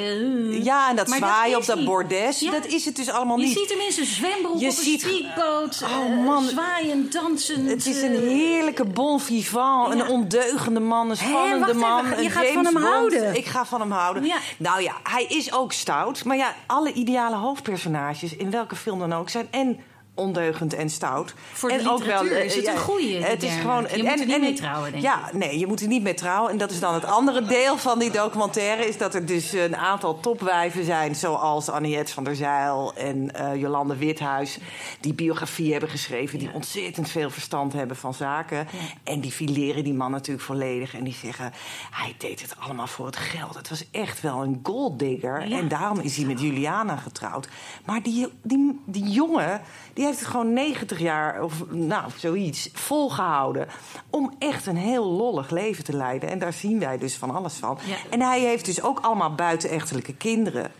[0.62, 2.40] Ja, en dat Maar zwaaien op is dat bordes.
[2.40, 2.50] Ja.
[2.50, 3.58] Dat is het dus allemaal Je niet.
[3.58, 5.82] ziet hem in zijn zwembroek Je op een ziet- speedboot.
[5.84, 6.44] Oh, eh, man.
[6.44, 7.68] Zwaaiend, dansend.
[7.70, 10.00] Het is een eh, heerlijke bon vivant, Ja.
[10.00, 12.04] een ondeugende man, een spannende man.
[12.04, 12.86] even, je een gaat van James hem Bond.
[12.94, 13.36] houden.
[13.36, 14.24] Ik ga van hem houden.
[14.24, 14.36] Ja.
[14.56, 16.24] Nou ja, hij is ook stout.
[16.24, 19.78] Maar ja, alle ideale hoofdpersonages, in welke film dan ook, zijn en
[20.22, 21.34] ondeugend en stout.
[21.52, 23.86] Voor de en ook wel, eh, is het een goeie, Het is gewoon.
[23.94, 26.50] Je moet er niet mee trouwen, denk Ja, nee, je moet er niet mee trouwen.
[26.50, 29.76] En dat is dan het andere deel van die documentaire, is dat er dus een
[29.76, 34.58] aantal topwijven zijn, zoals Anniette van der Zeil en eh, Jolande Withuis,
[35.00, 38.68] die biografie hebben geschreven, die ontzettend veel verstand hebben van zaken.
[39.04, 40.94] En die fileren die man natuurlijk volledig.
[40.94, 41.52] En die zeggen,
[41.90, 43.54] hij deed het allemaal voor het geld.
[43.54, 45.48] Het was echt wel een golddigger.
[45.48, 45.58] Ja.
[45.58, 47.48] En daarom is hij met Juliana getrouwd.
[47.84, 49.60] Maar die, die, die jongen,
[49.92, 53.68] die heeft het gewoon 90 jaar of nou, zoiets volgehouden.
[54.10, 56.28] Om echt een heel lollig leven te leiden.
[56.28, 57.78] En daar zien wij dus van alles van.
[57.84, 57.96] Ja.
[58.10, 60.70] En hij heeft dus ook allemaal buitenechtelijke kinderen.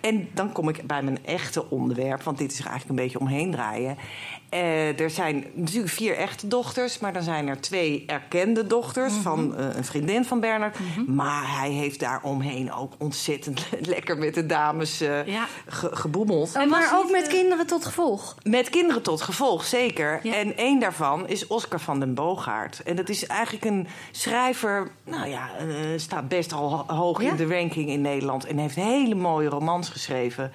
[0.00, 3.20] En dan kom ik bij mijn echte onderwerp, want dit is er eigenlijk een beetje
[3.20, 3.98] omheen draaien.
[4.48, 9.22] Eh, er zijn natuurlijk vier echte dochters, maar dan zijn er twee erkende dochters Mhm.
[9.22, 10.76] van eh, een vriendin van Bernard.
[11.06, 15.46] Maar hij heeft daar omheen ook ontzettend lekker met de dames eh, Ja.
[15.68, 16.56] ge- geboemeld.
[16.56, 18.34] Oh, maar ook met kinderen tot gevolg.
[18.42, 20.20] Met kinderen tot gevolg, zeker.
[20.22, 20.34] Ja.
[20.34, 22.82] En één daarvan is Oscar van den Boogaard.
[22.82, 24.88] En dat is eigenlijk een schrijver...
[25.04, 27.30] nou ja, eh, staat best al ho- hoog Ja?
[27.30, 28.46] in de ranking in Nederland...
[28.46, 30.52] en heeft hele mooie romans geschreven.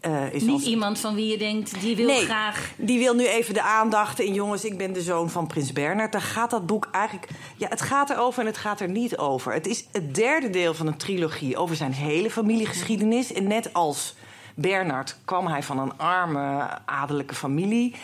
[0.00, 2.70] Eh, is Niet als- iemand van wie je denkt, die wil nee, graag...
[2.76, 4.20] die wil nu even de aandacht.
[4.20, 6.12] En jongens, ik ben de zoon van Prins Bernhard.
[6.12, 7.28] Daar gaat dat boek eigenlijk...
[7.56, 9.52] Ja, het gaat erover en het gaat er niet over.
[9.52, 13.32] Het is het derde deel van een trilogie over zijn hele familiegeschiedenis.
[13.32, 14.14] En net als
[14.54, 17.94] Bernard kwam hij van een arme adellijke familie.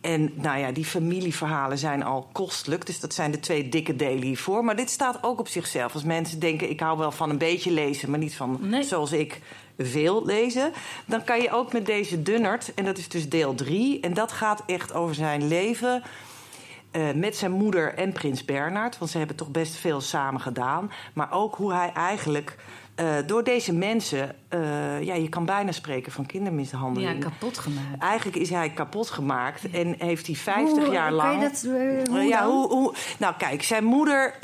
[0.00, 2.86] En nou ja, die familieverhalen zijn al kostelijk.
[2.86, 4.64] Dus dat zijn de twee dikke delen hiervoor.
[4.64, 5.94] Maar dit staat ook op zichzelf.
[5.94, 8.10] Als mensen denken, ik hou wel van een beetje lezen...
[8.10, 8.82] maar niet van, Nee.
[8.82, 9.40] zoals ik,
[9.80, 10.72] veel lezen...
[11.04, 14.00] dan kan je ook met deze Dunnert, en dat is dus deel 3...
[14.00, 16.02] en dat gaat echt over zijn leven...
[16.90, 18.98] eh, met zijn moeder en prins Bernhard.
[18.98, 20.90] Want ze hebben toch best veel samen gedaan.
[21.12, 22.56] Maar ook hoe hij eigenlijk
[22.94, 24.34] eh, door deze mensen...
[24.48, 27.20] eh, ja, je kan bijna spreken van Ja, kindermishandeling.
[27.24, 28.02] kapot gemaakt.
[28.02, 31.40] Eigenlijk is hij kapot gemaakt en heeft hij 50 Hoe- jaar lang.
[31.42, 34.34] dat, eh, hoe ja, hoe, hoe, nou, kijk, zijn moeder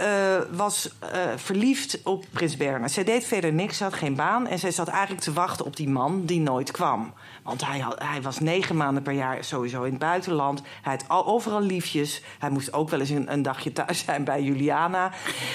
[0.50, 0.90] was
[1.36, 2.92] verliefd op Prins Bernhard.
[2.92, 4.46] Zij deed verder niks, ze had geen baan.
[4.46, 7.12] En zij zat eigenlijk te wachten op die man die nooit kwam.
[7.42, 10.62] Want hij, had, hij was negen maanden per jaar sowieso in het buitenland.
[10.82, 12.22] Hij had al, overal liefjes.
[12.38, 15.10] Hij moest ook wel eens een, een dagje thuis zijn bij Juliana.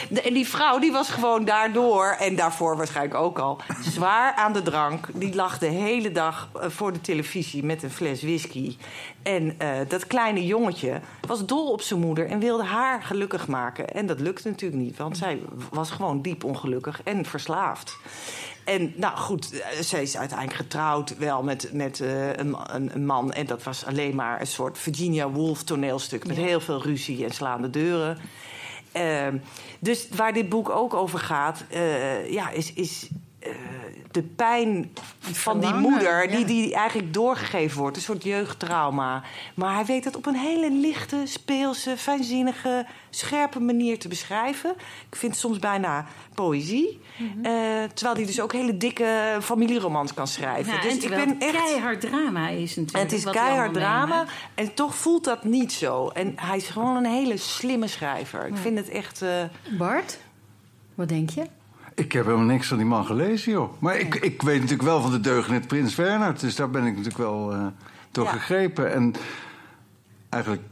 [0.10, 3.62] De- en die vrouw die was gewoon daardoor en daarvoor waarschijnlijk ook al.
[3.82, 5.08] Zwaar aan de drank.
[5.14, 8.78] Die lag de hele dag eh, voor de televisie met een fles whisky.
[9.24, 13.88] En eh, dat kleine jongetje was dol op zijn moeder en wilde haar gelukkig maken.
[13.88, 17.98] En dat lukte natuurlijk niet, want zij was gewoon diep ongelukkig en verslaafd.
[18.64, 23.32] En nou goed, eh, zij is uiteindelijk getrouwd wel met, met een, een, een man.
[23.32, 26.28] En dat was alleen maar een soort Virginia Woolf toneelstuk...
[26.28, 28.18] met heel veel ruzie en slaande deuren.
[28.92, 29.38] Ehm,
[29.80, 33.10] dus waar dit boek ook over gaat, eh, ja, is, is
[34.12, 36.46] de pijn van die moeder, die, ja.
[36.46, 37.96] die eigenlijk doorgegeven wordt.
[37.96, 39.24] Een soort jeugdtrauma.
[39.54, 44.72] Maar hij weet dat op een hele lichte, speelse, fijnzinnige, scherpe manier te beschrijven.
[45.10, 47.00] Ik vind het soms bijna poëzie.
[47.18, 47.46] Mhm.
[47.46, 47.52] Eh,
[47.94, 50.74] terwijl hij dus ook hele dikke familieromans kan schrijven.
[50.74, 51.64] Ja, dus en ik ben het echt.
[51.64, 52.94] keihard drama is natuurlijk.
[52.94, 54.26] En het is keihard drama.
[54.56, 56.08] En toch voelt dat niet zo.
[56.08, 58.48] En hij is gewoon een hele slimme schrijver.
[58.48, 59.22] Ik vind het echt.
[59.22, 59.44] eh,
[59.78, 60.20] Bart,
[60.96, 61.44] wat denk je?
[61.96, 63.74] Ik heb helemaal niks van die man gelezen, joh.
[63.82, 66.40] Maar ik, ik weet natuurlijk wel van de deugnet Prins Bernhard.
[66.40, 67.66] Dus daar ben ik natuurlijk wel eh,
[68.12, 68.32] door Ja.
[68.32, 68.94] gegrepen.
[68.94, 69.14] En
[70.30, 70.64] eigenlijk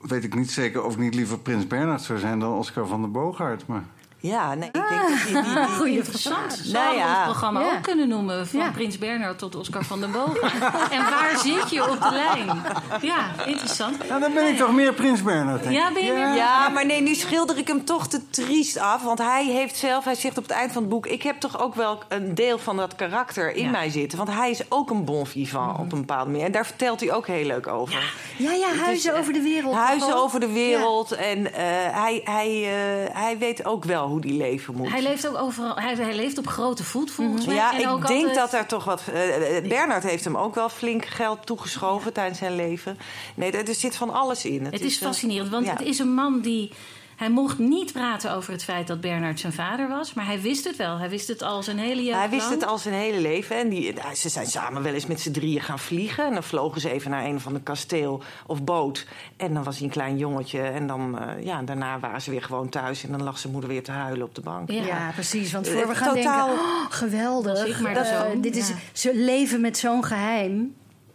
[0.00, 3.00] weet ik niet zeker of ik niet liever Prins Bernhard zou zijn dan Oscar van
[3.00, 3.66] der Boogaard.
[3.66, 3.84] Maar
[4.32, 6.52] ja, nee, ik denk dat die, die, die, Goeie Interessant.
[6.64, 7.14] Zo Nou ja.
[7.14, 7.66] het programma Ja.
[7.76, 8.46] ook kunnen noemen.
[8.46, 8.70] Van Ja.
[8.70, 10.42] Prins Bernhard tot Oscar van den Bogen.
[10.90, 12.62] en waar zit je op de lijn?
[13.00, 14.08] Ja, interessant.
[14.08, 15.80] nou, dan ben ik toch meer Prins Bernhard, denk ik.
[15.82, 19.02] Ja, ben je meer- Ja, maar nee, nu schilder ik hem toch te triest af.
[19.02, 21.06] Want hij heeft zelf, hij zegt op het eind van het boek...
[21.06, 23.70] ik heb toch ook wel een deel van dat karakter in Ja.
[23.70, 24.18] mij zitten.
[24.18, 26.46] Want hij is ook een bon vivant op een bepaalde manier.
[26.46, 28.12] En daar vertelt hij ook heel leuk over.
[28.36, 29.74] Ja, ja, huizen Dus, over de wereld.
[29.74, 31.12] Huizen over de wereld.
[31.12, 34.90] En eh, hij, hij, eh, hij weet ook wel hoe die leven moet.
[34.90, 35.74] Hij leeft ook overal.
[35.76, 37.54] Hij, hij leeft op grote voet volgens mij.
[37.54, 39.02] Ja, En ik ook denk altijd- dat er toch wat.
[39.12, 42.98] eh, eh, Bernard heeft hem ook wel flink geld toegeschoven tijdens zijn leven.
[43.34, 44.64] Nee, er, er zit van alles in.
[44.64, 45.72] Het is eh, fascinerend, want ja.
[45.72, 46.70] het is een man die.
[47.16, 50.64] Hij mocht niet praten over het feit dat Bernard zijn vader was, maar hij wist
[50.64, 50.98] het wel.
[50.98, 53.56] Hij wist het al zijn hele jeugd Hij wist het al zijn hele leven.
[53.58, 56.26] En die, eh, ze zijn samen wel eens met z'n drieën gaan vliegen.
[56.26, 59.06] En dan vlogen ze even naar een van de kasteel of boot.
[59.36, 60.60] En dan was hij een klein jongetje.
[60.60, 63.04] En dan, eh, ja, daarna waren ze weer gewoon thuis.
[63.04, 64.70] En dan lag zijn moeder weer te huilen op de bank.
[64.70, 64.82] Ja.
[64.86, 65.52] Ja, precies.
[65.52, 67.66] Want Eh, voor we gaan totaal- denken, oh, geweldig.
[67.66, 68.74] Ik maar Eh, dit is Ja.
[68.92, 70.74] zo leven met zo'n geheim.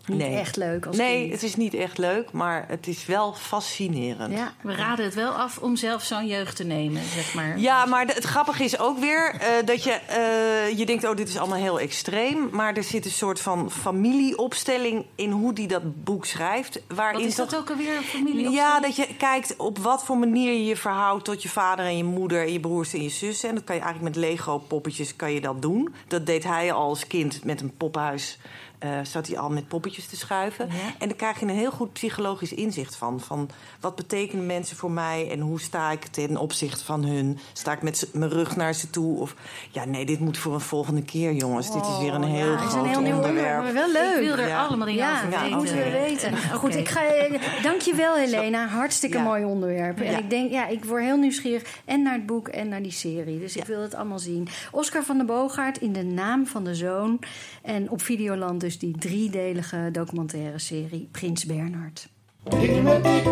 [0.10, 0.36] Niet Nee.
[0.38, 1.32] echt leuk als Nee, kind.
[1.34, 4.34] het is niet echt leuk, maar het is wel fascinerend.
[4.34, 4.54] Ja.
[4.62, 7.60] We raden het wel af om zelf zo'n jeugd te nemen, zeg maar.
[7.60, 11.28] Ja, maar het grappige is ook weer eh, dat je, eh, je denkt, oh, dit
[11.30, 12.50] is allemaal heel extreem.
[12.52, 16.82] Maar er zit een soort van familieopstelling in hoe die dat boek schrijft.
[16.88, 18.50] Waarin Wat is toch- dat ook alweer, familie?
[18.50, 21.98] Ja, dat je kijkt op wat voor manier je je verhoudt tot je vader en
[21.98, 23.50] je moeder en je broers en je zussen.
[23.50, 25.94] En dat kan je eigenlijk met Lego-poppetjes kan je dat doen.
[26.08, 28.38] Dat deed hij al als kind met een poppenhuis.
[28.80, 30.68] Eh, zat hij al met poppetjes te schuiven.
[30.68, 30.74] Ja.
[31.00, 33.20] En dan krijg je een heel goed psychologisch inzicht van.
[33.20, 37.40] Van wat betekenen mensen voor mij en hoe sta ik ten opzichte van hun?
[37.54, 39.20] Sta ik met mijn rug naar ze toe?
[39.20, 39.36] Of
[39.72, 41.72] ja, nee, dit moet voor een volgende keer, jongens.
[41.74, 43.92] dit is weer een heel Het is groot een heel nieuw onderwerp, maar onderwerp.
[43.94, 44.16] wel leuk.
[44.22, 44.66] Ik wil er Ja.
[44.66, 45.58] allemaal dingen Ja, over dat weten.
[45.58, 46.38] moeten we weten.
[46.54, 48.68] Goed, ik ga, eh, dankjewel Helena.
[48.68, 49.24] Hartstikke Ja.
[49.24, 50.00] mooi onderwerp.
[50.00, 50.18] En Ja.
[50.18, 51.64] ik denk, ja, ik word heel nieuwsgierig.
[51.86, 53.40] En naar het boek en naar die serie.
[53.40, 54.48] Dus ik wil het allemaal zien.
[54.72, 57.20] Oscar van der Boogaard in de naam van de zoon.
[57.62, 62.10] En op Videoland dus die driedelige documentaire serie Prins Bernhard.
[62.44, 63.24] Dingen met dik,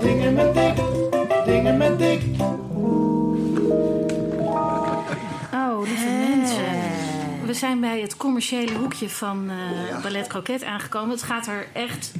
[0.00, 0.76] dingen met dik,
[1.44, 2.22] dingen met dik.
[5.52, 6.64] Oh, lieve mensen.
[7.46, 11.10] We zijn bij het commerciële hoekje van eh, Ballet Croquet aangekomen.
[11.10, 12.12] Het gaat er echt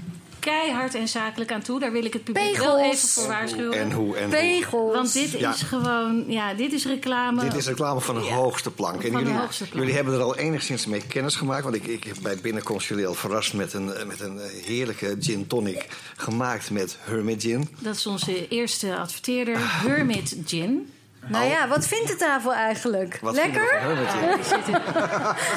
[0.47, 1.81] keihard en zakelijk aan toe.
[1.81, 3.79] Daar wil ik het publiek wel even voor waarschuwen.
[3.79, 4.33] En hoe, en hoe.
[4.33, 4.95] Pegels.
[4.95, 5.53] Want dit Ja.
[5.55, 7.41] is gewoon, ja, dit is reclame.
[7.43, 9.03] Dit is reclame van de hoogste plank.
[9.03, 9.79] En Van de jullie, hoogste plank.
[9.79, 11.63] jullie hebben er al enigszins mee kennis gemaakt.
[11.63, 15.47] Want ik, ik heb bij binnenkomst jullie al verrast met een, met een heerlijke gin
[15.47, 15.87] tonic.
[16.17, 17.69] Gemaakt met Hermit Gin.
[17.79, 19.57] Dat is onze eerste adverteerder,
[19.87, 20.91] Hermit Gin.
[21.29, 23.19] Nou ja, wat vindt de tafel eigenlijk?
[23.23, 23.81] Wat Lekker?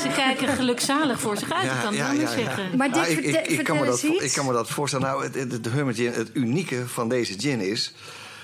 [0.01, 2.77] Ze kijken gelukzalig voor zich uit, ik kan het anders zeggen.
[2.77, 5.07] Maar dit Nou, ik, ik, ik, kan me dat, ik kan me dat voorstellen.
[5.07, 7.93] Nou, het, het, de Hermit Gin, het unieke van deze gin is...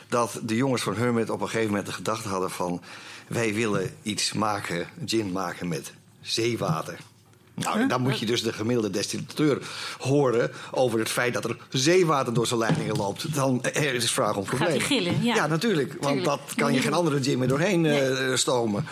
[0.08, 2.82] dat de jongens van Hermit op een gegeven moment de gedachte hadden van...
[3.28, 6.98] wij willen iets maken, gin maken met zeewater.
[7.56, 9.62] Nou, dan moet je dus de gemiddelde destillateur
[10.00, 13.34] horen over het feit dat er zeewater door zijn leidingen loopt.
[13.36, 14.70] Dan er is vraag om probleem.
[14.70, 15.48] hij gillen, ja.
[15.48, 15.92] natuurlijk.
[15.92, 16.26] Want Tuurlijk.
[16.26, 18.86] dat kan je geen andere gin meer doorheen eh, stomen.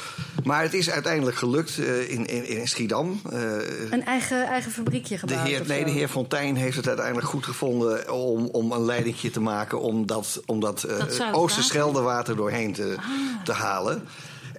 [0.43, 3.21] Maar het is uiteindelijk gelukt eh, in, in, in Schiedam.
[3.32, 3.41] Eh,
[3.89, 7.28] Een eigen, eigen fabriekje de gebouwd heer, of nee, de heer Fontijn heeft het uiteindelijk
[7.28, 11.34] goed gevonden om, om een leidingje te maken om dat, om dat, eh?
[11.34, 12.95] Oosterscheldewater doorheen te,
[13.43, 14.04] te halen.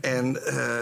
[0.00, 0.78] En eh,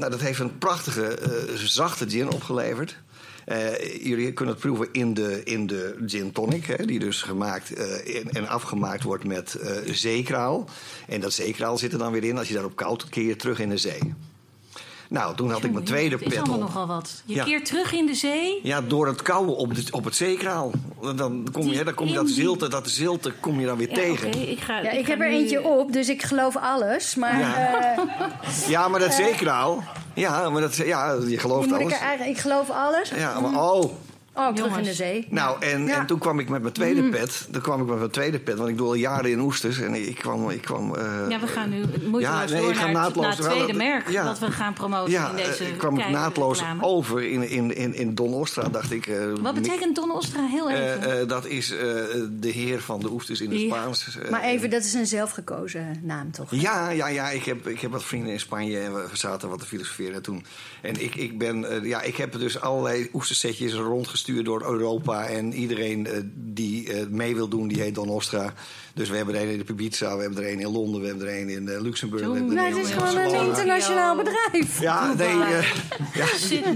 [0.00, 2.96] nou, dat heeft een prachtige eh, zachte gin opgeleverd.
[3.44, 7.74] Eh, jullie kunnen het proeven in de, in de gin tonic, hè, die dus gemaakt
[7.74, 10.68] eh, en afgemaakt wordt met zeekraal.
[11.06, 12.38] En dat zeekraal zit er dan weer in.
[12.38, 14.14] Als je daarop koud, keer terug in de zee.
[15.10, 16.62] Nou, toen had ik mijn tweede Het is pet allemaal op.
[16.62, 17.22] nogal wat.
[17.24, 17.44] Je Ja.
[17.44, 18.60] keert terug in de zee.
[18.62, 20.70] Ja, door het kouwen op, de, op het zeekraal.
[21.16, 23.94] Dan kom je, dan kom je dat zilte, dat zilte kom je dan weer Ja,
[23.94, 24.50] tegen.
[24.50, 27.14] ik ga, Ja, ik ga heb er eentje op, dus ik geloof alles.
[27.14, 27.54] Maar Ja.
[27.94, 27.98] eh,
[28.68, 29.82] Ja, maar dat zeekraal.
[30.14, 31.94] Ja, maar dat, ja, je gelooft moet ik, alles.
[31.96, 33.10] er eigenlijk, ik geloof alles.
[33.16, 33.84] Ja, maar oh.
[34.34, 35.26] Oh, terug in de zee.
[35.30, 35.98] Nou, en, Ja.
[35.98, 37.48] en toen kwam ik met mijn tweede pet.
[37.52, 39.78] Toen kwam ik met mijn tweede pet, want ik doe al jaren in oesters.
[39.80, 40.50] En ik kwam...
[40.50, 43.30] Ik kwam eh, Ja, we gaan nu moeiteloos Ja, nee, door ik naar, naadloos naar
[43.30, 44.24] het wel tweede dat- merk ja.
[44.24, 46.82] dat we gaan promoten ja, in deze eh, ik kwam ik keiharde naadloos reclame.
[46.82, 49.06] over in, in, in, in Don Ostra, dacht ik.
[49.06, 50.46] eh, Wat betekent Don Ostra?
[50.46, 51.02] Heel even.
[51.02, 51.78] eh, eh, dat is eh,
[52.30, 53.66] de heer van de oesters in het Ja.
[53.66, 54.16] Spaans.
[54.22, 56.46] Eh, Maar even, dat is een zelfgekozen naam, toch?
[56.50, 57.30] Ja, ja, ja.
[57.30, 60.44] Ik heb, ik heb wat vrienden in Spanje en we zaten wat te filosoferen toen.
[60.82, 65.26] En ik, ik ben, eh, ja, ik heb dus allerlei oestersetjes rondgestuurd door Europa.
[65.26, 68.54] En iedereen eh, die eh, mee wil doen, die heet Don Ostra.
[68.94, 71.06] Dus we hebben er een in de Ibiza, we hebben er een in Londen, we
[71.06, 72.26] hebben er een in eh, Luxemburg.
[72.26, 74.80] we hebben er Nou, een het is gewoon een internationaal bedrijf.
[74.80, 75.38] Ja, nee, eh,
[76.14, 76.24] ja,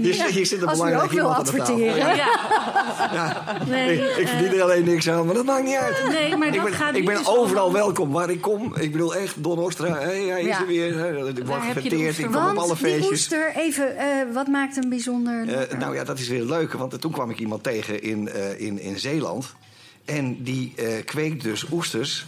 [0.01, 1.73] hier, zit- hier zit een Als u belangrijk iemand aan de tafel.
[1.73, 2.15] adverteren.
[2.15, 3.43] ja.
[3.67, 6.03] Nee, Ik, ik verdien er alleen niks aan, maar dat maakt niet uit.
[6.09, 8.75] Nee, maar ik dat ben, gaat ik niet ben dus overal welkom waar ik kom.
[8.75, 10.59] Ik bedoel echt, Don Ostra, hé, hij is Ja.
[10.61, 10.97] er weer.
[10.97, 13.09] hè, Ik word Waar heb je de gefeteerd, ik kom op alle feestjes.
[13.11, 15.47] oester, even, eh, wat maakt hem bijzonder?
[15.47, 18.59] Eh, nou ja, dat is weer leuk, want toen kwam ik iemand tegen in, eh,
[18.61, 19.55] in, in Zeeland.
[20.05, 22.25] En die eh, kweekt dus oesters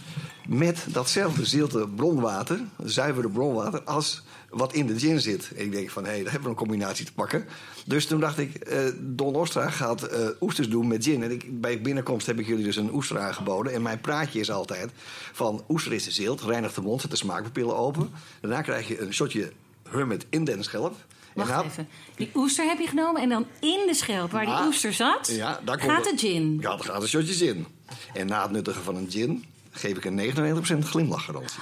[0.48, 5.50] met datzelfde zilte bronwater, zuivere bronwater, als wat in de gin zit.
[5.56, 7.44] En ik denk van, hé, daar hebben we een combinatie te pakken.
[7.86, 11.22] Dus toen dacht ik, eh, Don Ostra gaat eh, oesters doen met gin.
[11.22, 13.72] En ik, bij binnenkomst heb ik jullie dus een oester aangeboden.
[13.72, 14.90] En mijn praatje is altijd
[15.32, 18.10] van, oester is de zilt, reinigt de mond, zet de smaakpapillen open.
[18.40, 19.52] Daarna krijg je een shotje
[19.88, 20.94] Hermit in den schelp.
[21.38, 21.88] Wacht nou- even.
[22.16, 25.28] Die oester heb je genomen en dan in de schelp waar die Ah, oester zat,
[25.32, 26.58] Ja, daar komt gaat de gin.
[26.60, 27.66] Ja, daar gaat een shotje gin.
[28.14, 31.58] En na het nuttigen van een gin geef ik een 99% glimlachgarantie.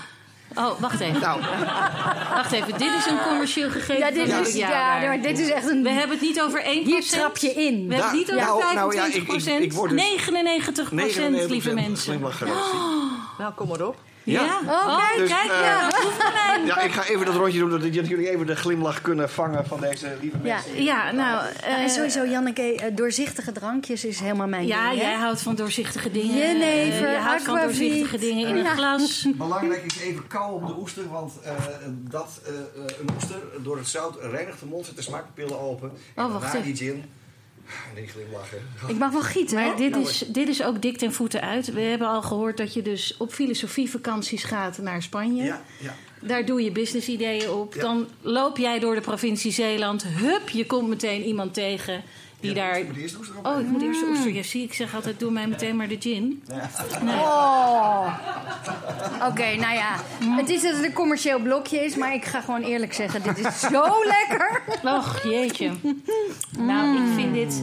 [0.55, 1.21] Oh, wacht even.
[1.21, 1.41] Nou,
[2.35, 3.99] Wacht even, dit is een commercieel gegeven.
[3.99, 5.83] ja, dit is, ja, maar dit is echt een...
[5.83, 6.65] We hebben het niet over 1%.
[6.65, 7.89] Hier trap je in.
[7.89, 11.51] We hebben het niet over Nou, 25%, nou ja, ik- ik- ik word dus 99%,
[11.51, 11.97] lieve mensen.
[12.13, 12.79] glimlachgarantie.
[13.39, 13.97] Nou, kom maar op.
[14.27, 14.43] Ja?
[14.45, 14.61] Ja.
[14.67, 15.89] Oh, kijk, Dus, kijk, eh, ja.
[16.65, 19.81] Ja, ik ga even dat rondje doen, dat jullie even de glimlach kunnen vangen van
[19.81, 20.55] deze lieve Ja.
[20.55, 20.83] mensen.
[20.83, 21.45] Ja, nou...
[21.45, 25.01] Ja, en eh, sowieso, Janneke, eh, doorzichtige drankjes is helemaal mijn Ja, ding.
[25.03, 25.09] hè?
[25.09, 26.37] jij houdt van doorzichtige dingen.
[26.37, 28.75] Jenever, Je houdt van doorzichtige dingen in een Ja.
[28.75, 29.27] glas.
[29.37, 31.53] Belangrijk is even kou op de oester, want eh,
[31.89, 32.41] dat,
[33.01, 35.93] een oester door het zout reinigt de mond, zet de smaakpapillen open.
[36.15, 37.05] En Oh, wacht die gin...
[38.07, 38.59] Glimlachen.
[38.87, 39.67] Ik mag wel gieten, hè?
[39.67, 41.73] Maar dit is, dit is ook dik ten voeten uit.
[41.73, 45.45] We hebben al gehoord dat je dus op filosofievakanties gaat naar Spanje.
[45.45, 45.95] Ja, ja.
[46.21, 47.75] Daar doe je businessideeën op.
[47.75, 47.81] Ja.
[47.81, 50.05] Dan loop jij door de provincie Zeeland.
[50.05, 52.03] Hup, je komt meteen iemand tegen
[52.47, 52.79] die daar...
[52.79, 53.47] Ik moet de eerste oester op.
[53.47, 54.33] Oh, ik moet eerst de oester.
[54.33, 56.43] Ja, zie, ik zeg altijd, doe mij meteen maar de gin.
[57.03, 58.15] Oh.
[59.29, 59.97] Oké, nou ja.
[60.21, 63.39] Het is dat het een commercieel blokje is, maar ik ga gewoon eerlijk zeggen: dit
[63.39, 63.85] is zo
[64.17, 64.63] lekker.
[64.83, 65.71] Och, jeetje.
[66.59, 67.63] Nou, ik vind dit...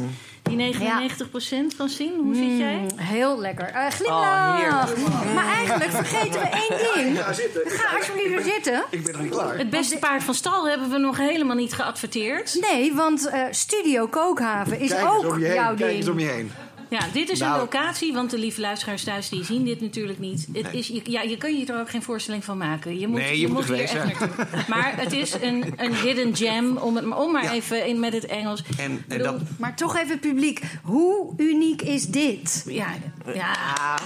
[0.58, 2.76] Die 99% van zien, hoe zit jij?
[2.76, 3.66] Mm, heel lekker.
[3.68, 4.58] Eh, Oh, glimlach.
[4.62, 5.34] heerlijk.
[5.36, 7.20] maar eigenlijk vergeten we één ding.
[7.24, 7.62] Ga zitten.
[7.66, 8.84] Ga alsjeblieft weer zitten.
[8.90, 9.58] Ik ben nog niet klaar.
[9.58, 12.58] Het beste paard van stal hebben we nog helemaal niet geadverteerd.
[12.72, 15.54] Nee, want eh, Studio Kookhaven is Kijk ook heen.
[15.54, 16.30] jouw Kijk eens om ding.
[16.30, 16.52] je heen.
[16.94, 17.60] Ja, dit is een Nou.
[17.60, 20.48] locatie, want de lieve luisteraars thuis die zien dit natuurlijk niet.
[20.54, 23.00] Het is, je, ja, je kan je er ook geen voorstelling van maken.
[23.00, 24.46] Je moet, Nee, je moet er hier geweest echt naartoe.
[24.68, 27.52] Maar het is een, een hidden gem, om, het, om maar Ja.
[27.52, 28.64] even in, met het Engels.
[28.78, 30.62] En, en bedoel, dat, Maar toch even publiek.
[30.84, 32.64] Hoe uniek is dit?
[32.68, 32.88] Ja,
[33.34, 33.56] ja.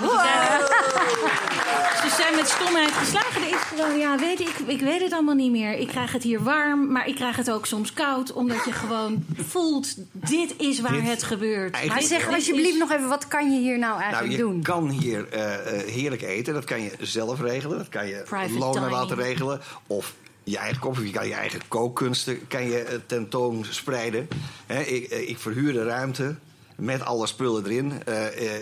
[0.02, 0.68] moet kijken.
[2.04, 3.42] Ze zijn met stomheid geslagen.
[3.42, 5.74] Er is gewoon, ja, weet ik, ik weet het allemaal niet meer.
[5.74, 8.34] Ik krijg het hier warm, maar ik krijg het ook soms koud.
[8.34, 11.74] Omdat je gewoon voelt, dit is waar Dit- het gebeurt.
[11.74, 14.32] Eigenlijk- Maar Dit- zeg dit alsjeblieft nog even, wat kan je hier nou nou, eigenlijk
[14.32, 14.62] je doen?
[14.62, 16.54] kan hier eh, eh, heerlijk eten.
[16.54, 17.78] Dat kan je zelf regelen.
[17.78, 18.92] Dat kan je Private loon en dining.
[18.92, 19.62] laten regelen.
[19.88, 20.14] Of
[20.44, 24.28] je eigen kop, je kan je eigen kookkunsten kan je, eh, tentoon spreiden.
[24.68, 26.36] Ik, ik verhuur de ruimte.
[26.76, 27.94] Met alle spullen erin.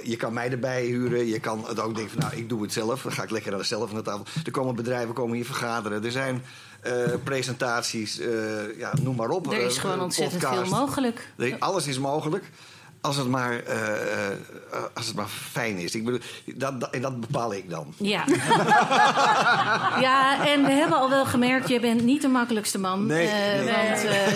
[0.04, 1.26] Je kan mij erbij huren.
[1.26, 3.02] Je kan het ook denken van, nou, ik doe het zelf.
[3.02, 4.26] Dan ga ik lekker de zelf aan de tafel.
[4.46, 6.04] Er komen bedrijven komen hier vergaderen.
[6.04, 6.44] Er zijn
[7.24, 8.20] presentaties.
[8.78, 9.52] ja, noem maar op.
[9.52, 10.70] Er is gewoon ontzettend podcast.
[10.70, 11.30] veel mogelijk.
[11.60, 12.44] Alles is mogelijk.
[13.06, 14.38] Als het maar, eh, eh,
[14.94, 15.96] als het maar fijn is.
[15.96, 16.20] Ik bedoel,
[16.56, 17.94] dat, dat, en dat bepaal ik dan.
[17.98, 18.24] Ja.
[20.08, 23.06] ja, en we hebben al wel gemerkt, je bent niet de makkelijkste man.
[23.06, 23.74] Nee, Eh, nee.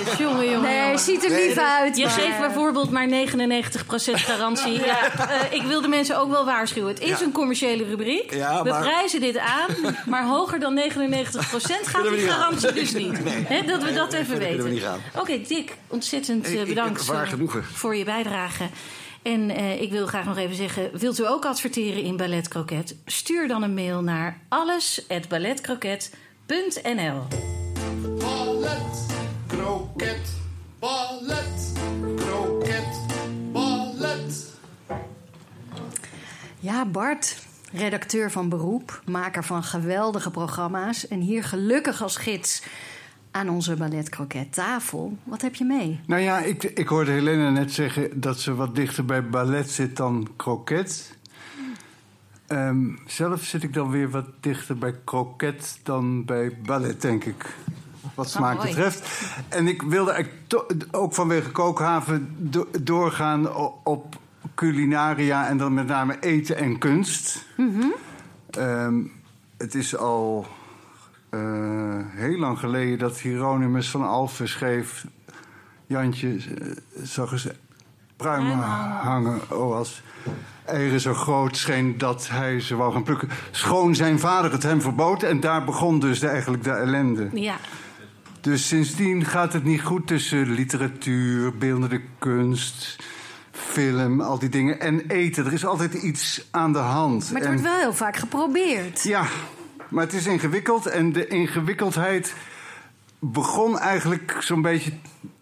[0.06, 1.00] Want, jongen, jongen, Nee, jongen.
[1.00, 1.98] ziet er lief uit.
[1.98, 4.86] Je maar- geeft bijvoorbeeld maar 99% garantie.
[4.86, 4.98] Ja,
[5.50, 6.90] ik wil de mensen ook wel waarschuwen.
[6.94, 7.22] Het is Ja.
[7.26, 8.34] een commerciële rubriek.
[8.34, 9.96] Ja, we maar- prijzen dit aan.
[10.06, 12.40] Maar hoger dan 99% gaat die gaan.
[12.40, 13.24] garantie dus niet.
[13.24, 13.46] Nee.
[13.48, 14.92] Hè, dat we dat even we weten.
[15.20, 17.64] Oké, Dick, ontzettend Ik- ik- bedankt waar voor, genoegen.
[17.74, 18.59] voor je bijdrage.
[19.22, 22.96] En eh, ik wil graag nog even zeggen: wilt u ook adverteren in Ballet Croquet?
[23.06, 27.28] Stuur dan een mail naar alles@balletcroquet.nl.
[28.18, 29.06] Ballet
[29.48, 30.34] Croquet,
[30.80, 31.74] Ballet
[32.16, 33.06] Croquet,
[33.52, 34.48] Ballet.
[36.60, 37.48] Ja, Bart.
[37.72, 42.62] Redacteur van beroep, maker van geweldige programma's en hier gelukkig als gids
[43.40, 45.18] aan onze ballet croquet tafel.
[45.24, 46.00] Wat heb je mee?
[46.06, 49.96] Nou ja, ik, ik hoorde Helena net zeggen dat ze wat dichter bij ballet zit
[49.98, 51.18] dan kroket.
[52.48, 57.56] Ehm, zelf zit ik dan weer wat dichter bij kroket dan bij ballet, denk ik.
[58.16, 58.68] Wat smaak mooi.
[58.68, 59.22] betreft.
[59.50, 64.20] En ik wilde eigenlijk ook vanwege Kookhaven do- doorgaan op
[64.56, 67.46] culinaria en dan met name eten en kunst.
[68.50, 69.02] Ehm,
[69.58, 70.48] het is al
[71.30, 71.40] eh,
[72.16, 75.06] heel lang geleden dat Hieronymus van Alphen schreef...
[75.88, 76.72] Jantje eh,
[77.04, 77.48] zag eens
[78.18, 78.58] pruimen
[79.02, 79.40] hangen.
[79.52, 80.02] Oh, als
[80.66, 83.30] eieren zo groot scheen dat hij ze wou gaan plukken.
[83.52, 85.24] Schoon zijn vader het hem verbood.
[85.24, 87.30] En daar begon dus de, eigenlijk de ellende.
[87.34, 87.56] Ja.
[88.42, 92.96] Dus sindsdien gaat het niet goed tussen literatuur, beeldende kunst,
[93.52, 94.80] film, al die dingen.
[94.80, 95.46] En eten.
[95.46, 97.32] Er is altijd iets aan de hand.
[97.32, 99.04] Maar het En- wordt wel heel vaak geprobeerd.
[99.04, 99.26] ja,
[99.90, 100.86] maar het is ingewikkeld.
[100.86, 102.34] En de ingewikkeldheid
[103.20, 104.92] begon eigenlijk zo'n beetje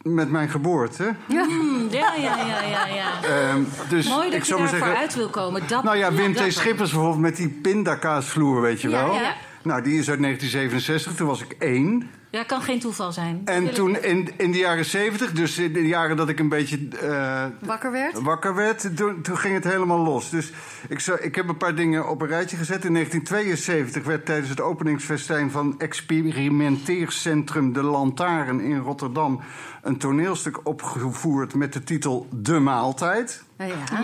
[0.01, 1.15] met mijn geboorte.
[1.27, 3.23] Hmm, ja, ja, ja, ja, ja.
[3.23, 5.03] Ehm, dus Mooi ik dat je zou maar daarvoor zeggen.
[5.05, 5.67] uit wil komen.
[5.67, 6.53] Dat, Nou ja, Wim T.
[6.53, 9.13] Schippers bijvoorbeeld met die pindakaasvloer, weet je Ja, wel.
[9.13, 9.33] ja.
[9.61, 12.09] Nou, die is uit 1967, toen was ik één.
[12.37, 13.41] Ja, kan geen toeval zijn.
[13.43, 16.49] Dat En toen in, in de jaren 70, dus in de jaren dat ik een
[16.49, 18.21] beetje eh, Wakker werd?
[18.21, 20.29] wakker werd, toen, toen ging het helemaal los.
[20.29, 20.51] Dus
[20.87, 22.85] ik, zou, ik heb een paar dingen op een rijtje gezet.
[22.85, 29.41] In 1972 werd tijdens het openingsfestijn van experimenteercentrum De Lantaarn in Rotterdam
[29.81, 33.43] een toneelstuk opgevoerd met de titel De Maaltijd.
[33.57, 34.03] Ja.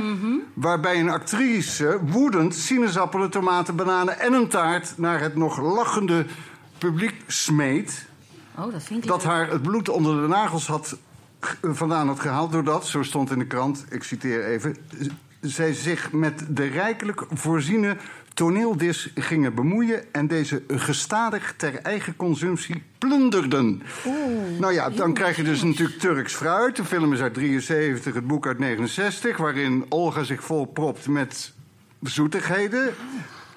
[0.53, 6.25] Waarbij een actrice woedend sinaasappelen, tomaten, bananen en een taart naar het nog lachende
[6.77, 8.11] publiek smeet.
[8.57, 9.31] Oh, dat vind ik Dat leuk.
[9.31, 10.97] haar het bloed onder de nagels had,
[11.61, 12.51] vandaan had gehaald.
[12.51, 14.75] Doordat, zo stond in de krant, ik citeer even.
[15.41, 17.97] zij zich met de rijkelijk voorziene
[18.33, 20.13] toneeldis gingen bemoeien.
[20.13, 23.81] en deze gestadig ter eigen consumptie plunderden.
[24.59, 26.75] Nou ja, dan krijg je dus natuurlijk Turks fruit.
[26.75, 29.37] De film is uit 73, het boek uit 69.
[29.37, 31.53] waarin Olga zich volpropt met
[32.01, 32.93] zoetigheden.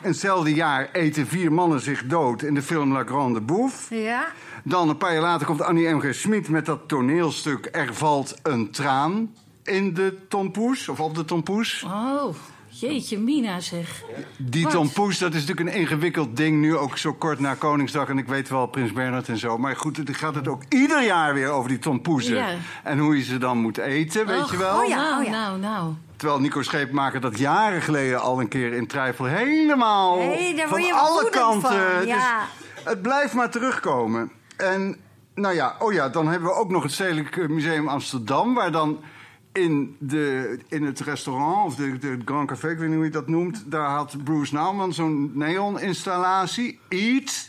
[0.03, 3.95] In hetzelfde jaar eten vier mannen zich dood in de film La Grande Bouffe.
[3.95, 4.27] Ja.
[4.69, 6.15] Dan een paar jaar later komt Annie M.G.
[6.15, 11.83] Schmid met dat toneelstuk Er valt een traan in de tompoes, of op de tompoes.
[11.83, 12.35] Oh,
[12.69, 14.03] jeetje, Mina zeg.
[14.37, 18.09] Die tompoes, dat is natuurlijk een ingewikkeld ding, nu ook zo kort na Koningsdag.
[18.09, 19.59] En ik weet wel, Prins Bernhard en zo.
[19.59, 22.37] Maar goed, het gaat het ook ieder jaar weer over die tompoezen.
[22.37, 22.49] Ja.
[22.83, 24.79] En hoe je ze dan moet eten, weet Och, je wel.
[24.79, 24.97] oh ja.
[24.97, 25.31] Nou, ja.
[25.31, 25.93] nou, nou.
[26.17, 30.19] Terwijl Nico Scheepmaker dat jaren geleden al een keer in twijfel helemaal
[30.69, 31.71] van alle kanten.
[31.71, 32.47] van, ja.
[32.75, 34.31] Dus het blijft maar terugkomen.
[34.57, 34.97] En
[35.35, 39.01] nou ja, oh ja, dan hebben we ook nog het Stedelijk Museum Amsterdam, waar dan
[39.53, 43.11] in, de, in het restaurant, of de, de Grand Café, ik weet niet hoe je
[43.11, 47.49] dat noemt, daar had Bruce Nauman zo'n neon-installatie, Eat.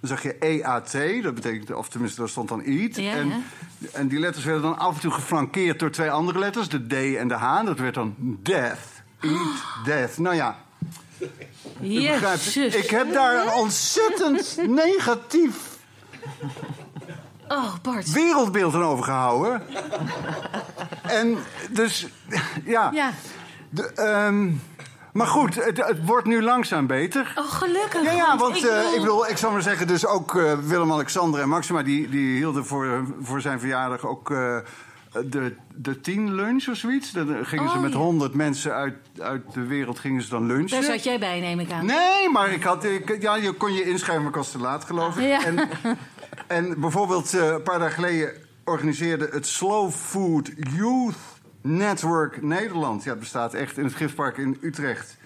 [0.00, 2.96] Dan zag je EAT, dat betekent, of tenminste, daar stond dan Eat.
[2.96, 3.88] Ja, en, ja.
[3.92, 7.16] en die letters werden dan af en toe geflankeerd door twee andere letters, de D
[7.16, 7.64] en de H.
[7.64, 9.02] Dat werd dan Death.
[9.20, 10.18] Eat, Death.
[10.18, 10.58] Nou ja,
[11.80, 12.74] Jezus.
[12.74, 15.75] ik heb daar een ontzettend negatief
[17.48, 18.12] Oh, Bart.
[18.12, 19.62] wereldbeeld aan overgehouden.
[21.02, 21.36] en
[21.70, 22.06] dus,
[22.64, 22.90] ja.
[22.92, 23.10] Ja.
[23.68, 24.50] De, ehm,
[25.12, 27.32] maar goed, het, het wordt nu langzaam beter.
[27.38, 28.02] Oh, gelukkig.
[28.02, 31.40] Ja, ja, want ik eh, ik bedoel, ik zal maar zeggen, dus ook eh, Willem-Alexander
[31.40, 31.82] en Maxima...
[31.82, 34.56] die, die hielden voor, voor zijn verjaardag ook eh,
[35.24, 37.10] de, de tien lunch of zoiets.
[37.12, 37.98] Dan gingen ze Oh, met ja.
[37.98, 40.80] honderd mensen uit, uit de wereld gingen ze dan lunchen.
[40.80, 41.86] Daar zat jij bij, neem ik aan.
[41.86, 44.84] Nee, maar ik had, ik, ja, je kon je inschrijven, maar ik was te laat,
[44.84, 45.28] geloof ik.
[45.28, 45.44] Ja.
[45.44, 45.56] En,
[46.46, 48.32] en bijvoorbeeld eh, een paar dagen geleden
[48.64, 51.16] organiseerde het Slow Food Youth
[51.62, 53.04] Network Nederland.
[53.04, 55.16] Ja, het bestaat echt in het Gifpark in Utrecht.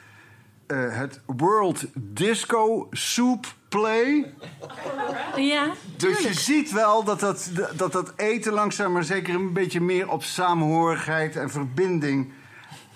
[0.67, 4.35] Eh, het World Disco Soup Play.
[5.37, 9.81] Ja, Dus je ziet wel dat dat, dat dat eten langzaam maar zeker een beetje
[9.81, 12.33] meer op samenhorigheid en verbinding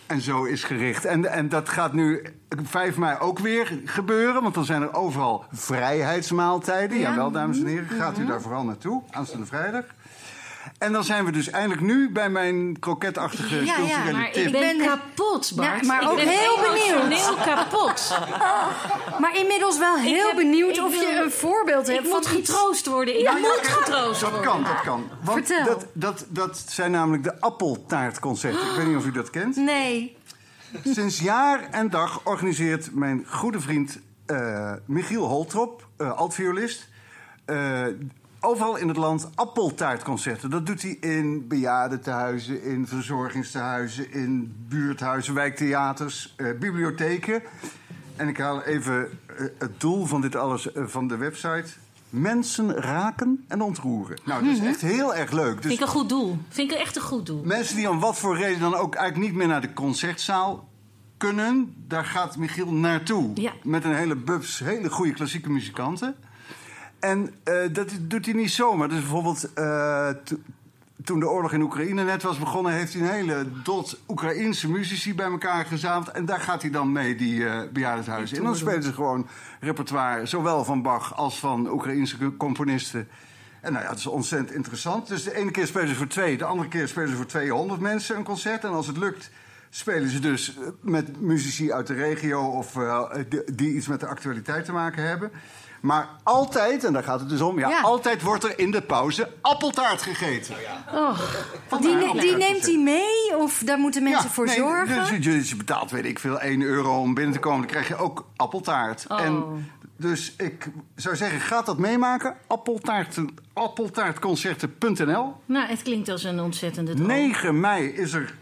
[0.06, 1.04] en zo is gericht.
[1.04, 2.22] En, en dat gaat nu
[2.62, 6.98] 5 mei ook weer gebeuren, want dan zijn er overal vrijheidsmaaltijden.
[6.98, 7.08] Ja.
[7.08, 9.84] Jawel, dames en heren, gaat u daar vooral naartoe, aanstaande vrijdag.
[10.78, 14.46] En dan zijn we dus eindelijk nu bij mijn kroketachtige Ja, ja, culturele Maar tip.
[14.46, 15.80] ik ben, ben- kapot, Bart.
[15.80, 18.18] Ja, maar Ik ook ben heel emotioneel kapot.
[19.20, 22.50] Maar inmiddels wel heel heb- benieuwd of je een voorbeeld Ik hebt moet van iets.
[22.50, 23.14] getroost worden.
[23.14, 24.50] Ik Ja, moet getroost Dat worden.
[24.50, 25.08] kan, dat kan.
[25.22, 25.64] Want Vertel.
[25.64, 28.70] Dat, dat, dat zijn namelijk de appeltaartconcerten.
[28.70, 29.56] Ik weet niet of u dat kent.
[29.56, 30.16] Nee.
[30.84, 36.88] Sinds jaar en dag organiseert mijn goede vriend eh, Michiel Holtrop, eh altviolist...
[37.44, 37.82] eh,
[38.44, 40.50] overal in het land appeltaartconcerten.
[40.50, 47.42] Dat doet hij in bejaardentehuizen, in verzorgingstehuizen, in buurthuizen, wijktheaters, eh, bibliotheken.
[48.16, 51.64] En ik haal even eh, het doel van dit alles eh, van de website.
[52.10, 54.18] Mensen raken en ontroeren.
[54.24, 55.54] Nou, dat is echt heel erg leuk.
[55.54, 56.38] Dus Vind ik een goed doel.
[56.48, 57.42] Vind ik echt een goed doel.
[57.44, 60.68] Mensen die om wat voor reden dan ook eigenlijk niet meer naar de concertzaal
[61.16, 63.30] kunnen, daar gaat Michiel naartoe.
[63.34, 63.52] Ja.
[63.62, 66.16] Met een hele bubs, hele goede klassieke muzikanten.
[67.04, 68.88] En eh, dat doet hij niet zomaar.
[68.88, 70.36] Dus bijvoorbeeld eh, to-
[71.04, 75.14] toen de oorlog in Oekraïne net was begonnen, heeft hij een hele dot Oekraïense muzici
[75.14, 76.10] bij elkaar gezameld.
[76.10, 78.36] En daar gaat hij dan mee, die eh bejaardenhuizen.
[78.38, 79.26] En dan spelen ze gewoon
[79.60, 83.08] repertoire, zowel van Bach als van Oekraïense componisten.
[83.60, 85.08] En nou ja, het is ontzettend interessant.
[85.08, 87.80] Dus de ene keer spelen ze voor twee, de andere keer spelen ze voor 200
[87.80, 88.64] mensen een concert.
[88.64, 89.30] En als het lukt,
[89.70, 92.78] spelen ze dus met muzici uit de regio of
[93.52, 95.30] die iets met de actualiteit te maken hebben.
[95.84, 97.80] Maar altijd, en daar gaat het dus om, ja, Ja.
[97.80, 100.54] altijd wordt er in de pauze appeltaart gegeten.
[100.94, 101.18] Oh,
[101.80, 105.06] Die, ne- die neemt hij mee of daar moeten mensen voor nee, zorgen?
[105.10, 107.58] Dus, dus je betaalt, weet ik veel, 1 euro om binnen te komen.
[107.58, 109.04] Dan krijg je ook appeltaart.
[109.08, 109.20] Oh.
[109.20, 109.66] En
[109.96, 110.66] dus ik
[110.96, 112.36] zou zeggen, gaat dat meemaken?
[112.46, 113.16] Appeltaart,
[113.52, 115.34] appeltaartconcerten.nl.
[115.46, 117.06] nou, het klinkt als een ontzettende droom.
[117.06, 118.34] 9 mei is er,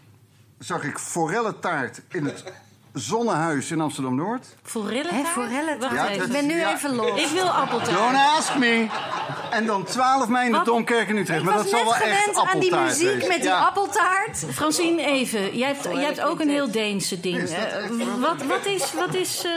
[0.58, 2.44] zag ik, forellentaart in het
[2.92, 4.46] Zonnehuis in Amsterdam-Noord.
[4.62, 5.14] Forellen?
[5.14, 5.78] Hè, forellen?
[5.78, 6.72] Wacht Ja, ik ben nu ja.
[6.74, 7.20] even los.
[7.20, 7.90] Ik wil appeltaart.
[7.98, 8.86] Don't ask me.
[9.50, 10.60] En dan 12 mei in de?
[10.64, 11.40] Domkerk in Utrecht.
[11.40, 13.28] Ik maar was dat zal net wel echt gewend aan die muziek wezen.
[13.28, 13.58] met die Ja.
[13.58, 14.44] appeltaart.
[14.52, 15.56] Francine, even.
[15.56, 17.36] Jij hebt, jij hebt ook een heel Deense ding.
[17.38, 18.92] Is dat echt voor wat, wat is...
[18.92, 19.50] Wat is eh,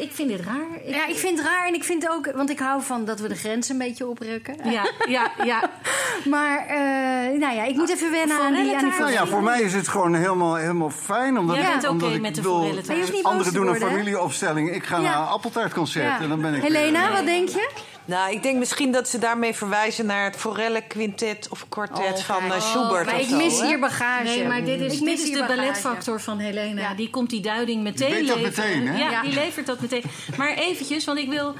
[0.00, 0.66] ik vind dit raar.
[0.84, 3.20] Ik- Ja, ik vind het raar en ik vind ook, want ik hou van dat
[3.20, 4.56] we de grens een beetje oprukken.
[4.70, 5.70] ja, ja, ja.
[6.34, 8.98] Maar, eh, nou ja, ik moet even wennen aan die, aan die.
[8.98, 11.38] Nou ja, voor mij is het gewoon helemaal, helemaal fijn.
[11.38, 13.22] Omdat, Jij bent oké ik met de forellentaart.
[13.22, 14.70] Anderen doen een familieopstelling.
[14.74, 15.02] Ik ga Ja.
[15.02, 16.04] naar een appeltaartconcert.
[16.04, 16.20] Ja.
[16.20, 17.70] En dan ben ik Helena, wat denk je?
[18.08, 22.18] Nou, ik denk misschien dat ze daarmee verwijzen naar het Forelle Quintet of Quartet Oh,
[22.18, 23.66] van eh, Schubert Maar of ik zo, mis hè?
[23.66, 24.24] hier bagage.
[24.24, 25.56] Nee, maar dit is, Ik dit is de bagage.
[25.56, 26.80] balletfactor van Helena.
[26.80, 26.94] Ja.
[26.94, 28.68] Die komt die duiding meteen weet dat leveren.
[28.68, 28.98] meteen, hè?
[28.98, 29.22] Ja, Ja.
[29.22, 30.02] die levert dat meteen.
[30.36, 31.54] Maar eventjes, want ik wil...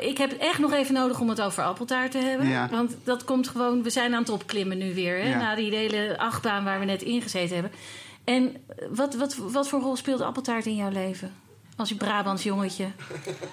[0.00, 2.48] Ik heb echt nog even nodig om het over appeltaart te hebben.
[2.48, 2.68] Ja.
[2.70, 3.82] Want dat komt gewoon...
[3.82, 5.16] We zijn aan het opklimmen nu weer.
[5.22, 5.28] Hè?
[5.28, 5.38] Ja.
[5.38, 7.72] Na die hele achtbaan waar we net ingezeten hebben.
[8.24, 8.56] En
[8.90, 11.34] wat, wat, wat voor rol speelt appeltaart in jouw leven?
[11.76, 12.86] Als je Brabants jongetje.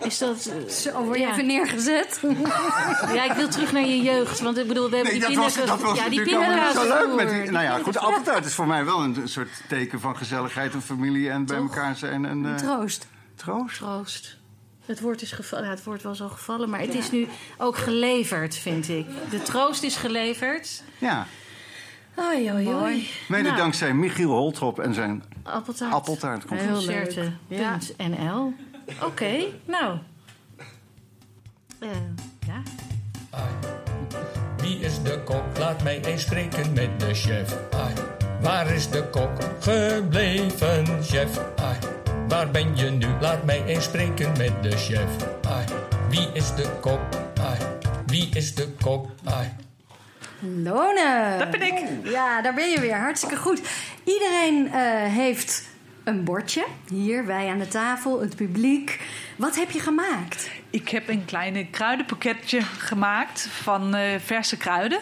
[0.04, 0.46] Is dat...
[0.46, 1.32] eh, Zo, word je ja.
[1.32, 2.20] even neergezet.
[3.14, 4.40] Ja, ik wil terug naar je jeugd.
[4.40, 5.80] Want ik bedoel, we hebben Nee, die dat was, pindakaas...
[5.82, 7.16] dat was ja, die natuurlijk zo leuk.
[7.16, 10.74] Met die, nou ja, goed, appeltaart is voor mij wel een soort teken van gezelligheid
[10.74, 12.26] en familie en bij elkaar zijn.
[12.26, 13.08] En, eh, Troost.
[13.36, 13.78] troost.
[13.78, 14.38] Troost.
[14.86, 15.66] Het woord is gevallen.
[15.66, 19.06] Ja, het woord was al gevallen, maar het is nu ook geleverd, vind ik.
[19.30, 20.84] De troost is geleverd.
[20.98, 21.28] Ja,
[22.20, 23.10] Oei.
[23.28, 25.94] mede Nou, dankzij Michiel Holtrop en zijn appeltaart.
[25.94, 26.70] appeltaartconcert.
[26.70, 27.32] Heel leuk.
[27.48, 28.54] Concerten.nl.
[29.04, 29.32] Oké,
[29.66, 29.98] nou.
[31.80, 31.90] Eh,
[32.48, 32.62] ja.
[34.58, 35.58] Wie is de kok?
[35.58, 37.58] Laat mij eens spreken met de chef.
[37.74, 37.94] Ai,
[38.42, 41.40] waar is de kok gebleven, chef?
[41.56, 41.78] Ai,
[42.28, 43.08] waar ben je nu?
[43.22, 45.10] Laat mij eens spreken met de chef.
[45.48, 45.66] Ai,
[46.10, 47.00] wie is de kok?
[47.42, 47.58] Ai,
[48.06, 49.08] wie is de kok?
[49.24, 49.48] Ai.
[50.40, 51.36] Lone.
[51.38, 51.84] Dat ben ik.
[52.04, 52.96] Ja, daar ben je weer.
[52.96, 53.62] Hartstikke goed.
[54.04, 55.68] Iedereen eh, heeft
[56.04, 56.66] een bordje.
[56.90, 59.00] Hier, wij aan de tafel, het publiek.
[59.36, 60.50] Wat heb je gemaakt?
[60.70, 65.00] Ik heb een kleine kruidenpakketje gemaakt van eh, verse kruiden.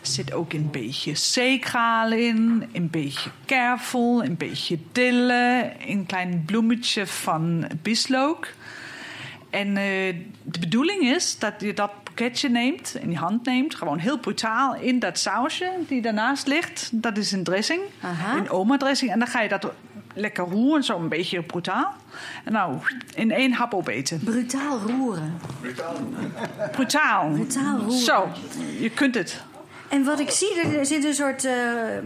[0.00, 6.42] Er zit ook een beetje zeekraal in, een beetje kervel, een beetje dille, een klein
[6.46, 8.48] bloemetje van bieslook.
[9.50, 13.98] En eh, de bedoeling is dat je dat pakketje neemt, in je hand neemt, gewoon
[13.98, 16.88] heel brutaal in dat sausje die daarnaast ligt.
[16.92, 18.36] Dat is een dressing, Aha.
[18.36, 19.10] een oma-dressing.
[19.10, 19.72] En dan ga je dat
[20.14, 21.94] lekker roeren, zo een beetje brutaal.
[22.44, 22.76] En nou,
[23.14, 24.20] in één hap opeten.
[24.24, 25.38] Brutaal roeren.
[25.60, 27.30] Brutaal.
[27.32, 27.92] Brutaal roeren.
[27.92, 28.28] Zo,
[28.80, 29.42] je kunt het.
[29.92, 31.52] En wat ik zie, er zitten een soort eh,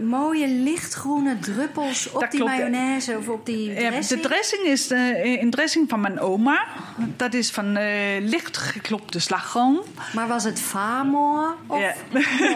[0.05, 2.55] mooie lichtgroene druppels op Dat die klopt.
[2.55, 4.21] mayonaise of op die dressing.
[4.21, 6.63] de dressing is eh, een dressing van mijn oma.
[7.15, 7.85] Dat is van eh,
[8.19, 9.79] licht geklopte slagroom.
[10.13, 11.93] Maar was het famoor of Ja.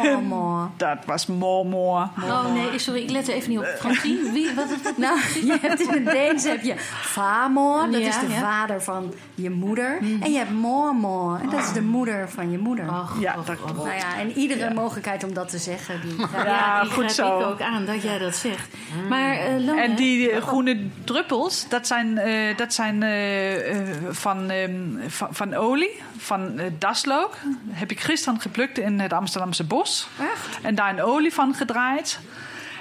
[0.03, 0.69] mormor?
[0.77, 2.09] Dat was mormor.
[2.23, 3.65] Oh nee, sorry, ik let er even niet op.
[3.79, 4.97] Francine, wie, wat is dat?
[4.97, 8.39] Nou, je hebt in het Deens heb je famor, dat Ja, is de ja.
[8.39, 9.97] vader van je moeder.
[10.21, 12.89] En je hebt mormor, en dat is de moeder van je moeder.
[12.89, 13.75] Och, Ja, och, dat och.
[13.75, 16.01] Nou ja, en iedere mogelijkheid om dat te zeggen.
[16.01, 17.39] Die, Ja, Ja, die goed zo.
[17.39, 18.67] ik ook aan dat jij dat zegt.
[19.09, 23.88] Maar eh Lone, En die eh, groene druppels, dat zijn, eh, dat zijn eh, eh,
[24.09, 27.38] van, ehm, van, van olie, van daslook.
[27.69, 30.07] Heb ik gisteren geplukt in het Amsterdamse bos.
[30.19, 30.59] Echt?
[30.61, 32.19] En daar een olie van gedraaid.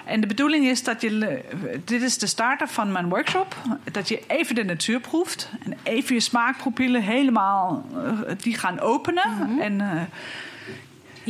[0.05, 1.43] En de bedoeling is dat je,
[1.85, 3.57] dit is de starter van mijn workshop,
[3.93, 7.85] dat je even de natuur proeft en even je smaakpropillen helemaal,
[8.37, 9.59] die gaan openen.
[9.61, 10.03] En eh,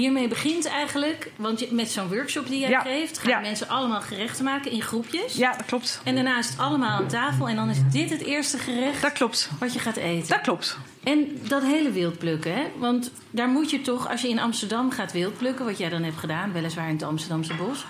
[0.01, 3.41] Hiermee begint eigenlijk, want je, met zo'n workshop die jij Ja, geeft, gaan ja.
[3.41, 5.35] mensen allemaal gerechten maken in groepjes.
[5.35, 6.01] Ja, dat klopt.
[6.05, 9.13] En daarna is het allemaal aan tafel en dan is dit het eerste gerecht Dat
[9.13, 9.51] klopt.
[9.59, 10.29] wat je gaat eten.
[10.29, 10.79] Dat klopt.
[11.05, 12.63] En dat hele wildplukken, hè?
[12.77, 16.19] Want daar moet je toch, als je in Amsterdam gaat wildplukken, wat jij dan hebt
[16.19, 17.85] gedaan, weliswaar in het Amsterdamse bos.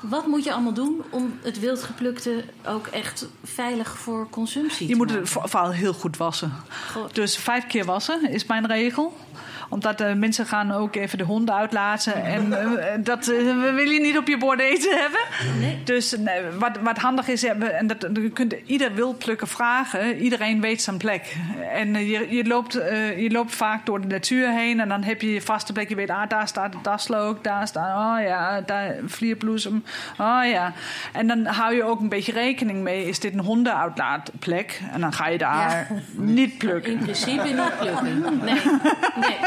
[0.00, 4.98] Wat moet je allemaal doen om het wildgeplukte ook echt veilig voor consumptie Je te
[4.98, 5.22] moet maken?
[5.22, 6.52] het voor- vooral heel goed wassen.
[6.92, 7.04] Goh.
[7.12, 9.16] Dus vijf keer wassen is mijn regel
[9.68, 12.24] omdat de mensen gaan ook even de honden uitlaten.
[12.24, 15.20] En eh, dat eh, wil je niet op je bord eten hebben.
[15.60, 15.82] Nee.
[15.84, 20.16] Dus nee, wat, wat handig is, en dat, je kunt ieder wildplukker vragen.
[20.16, 21.36] Iedereen weet zijn plek.
[21.72, 24.80] En eh, je, je, loopt, eh, je loopt vaak door de natuur heen.
[24.80, 25.88] En dan heb je je vaste plek.
[25.88, 27.44] Je weet, ah, daar staat de daslook.
[27.44, 29.84] Daar staat, oh ja, daar vlierbloesem.
[30.18, 30.72] Oh ja.
[31.12, 33.06] En dan hou je ook een beetje rekening mee.
[33.06, 34.80] Is dit een hondenuitlaatplek?
[34.92, 36.92] En dan ga je daar niet plukken.
[36.92, 38.38] In principe niet plukken.
[38.44, 38.60] Nee.
[39.16, 39.38] nee.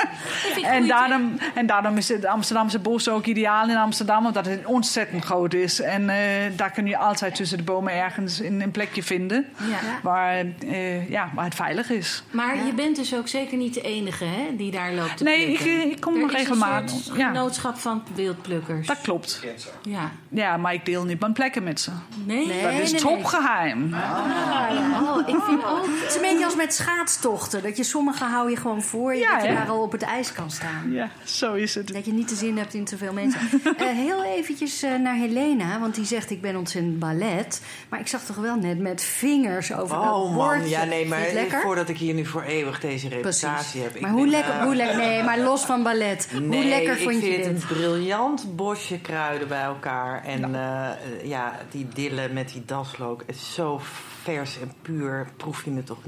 [0.63, 5.23] En daarom, en daarom is het Amsterdamse bos ook ideaal in Amsterdam, omdat het ontzettend
[5.25, 5.81] groot is.
[5.81, 6.17] En eh,
[6.55, 9.77] daar kun je altijd tussen de bomen ergens in een plekje vinden Ja.
[10.03, 12.23] waar, eh, ja, waar het veilig is.
[12.31, 15.45] Maar je bent dus ook zeker niet de enige hè, die daar loopt te Nee,
[15.45, 15.81] plukken.
[15.85, 16.95] ik- ik kom er regelmatig.
[16.95, 17.27] een soort Ja.
[17.27, 18.87] genootschap van wildplukkers.
[18.87, 19.43] Dat klopt.
[19.81, 20.11] Ja.
[20.29, 21.91] Ja, maar ik deel niet mijn plekken met ze.
[22.25, 22.61] Nee, Nee.
[22.61, 23.93] Dat is nee, topgeheim.
[23.93, 25.85] Oh, ik vind ook...
[25.85, 27.63] Het is een beetje als met schaatstochten.
[27.63, 29.19] Dat je sommige hou je gewoon voor je.
[29.19, 29.55] Ja, dat je hè?
[29.55, 30.91] daar al op het ijs kan staan.
[30.91, 31.93] Ja, zo is het.
[31.93, 33.39] Dat je niet de zin hebt in te veel mensen.
[33.77, 35.79] Eh, heel eventjes eh, naar Helena.
[35.79, 37.61] Want die zegt ik ben ontzettend ballet.
[37.89, 41.19] Maar ik zag toch wel net met vingers over dat Oh man, ja nee, maar
[41.21, 41.61] Vind lekker?
[41.61, 43.41] voordat ik hier nu voor eeuwig deze Precies.
[43.41, 43.95] reputatie heb.
[43.95, 44.97] ik Maar hoe lekker, eh, hoe lekker...
[44.97, 46.27] Nee, maar los van ballet.
[46.31, 47.45] hoe Nee, lekker ik vond je vind dit?
[47.45, 50.23] het een briljant bosje kruiden bij elkaar.
[50.23, 50.53] En Nou.
[50.53, 53.23] eh, eh, ja, die dillen met die daslook.
[53.25, 53.81] Het is zo
[54.23, 55.27] vers en puur.
[55.37, 55.99] Proef je me toch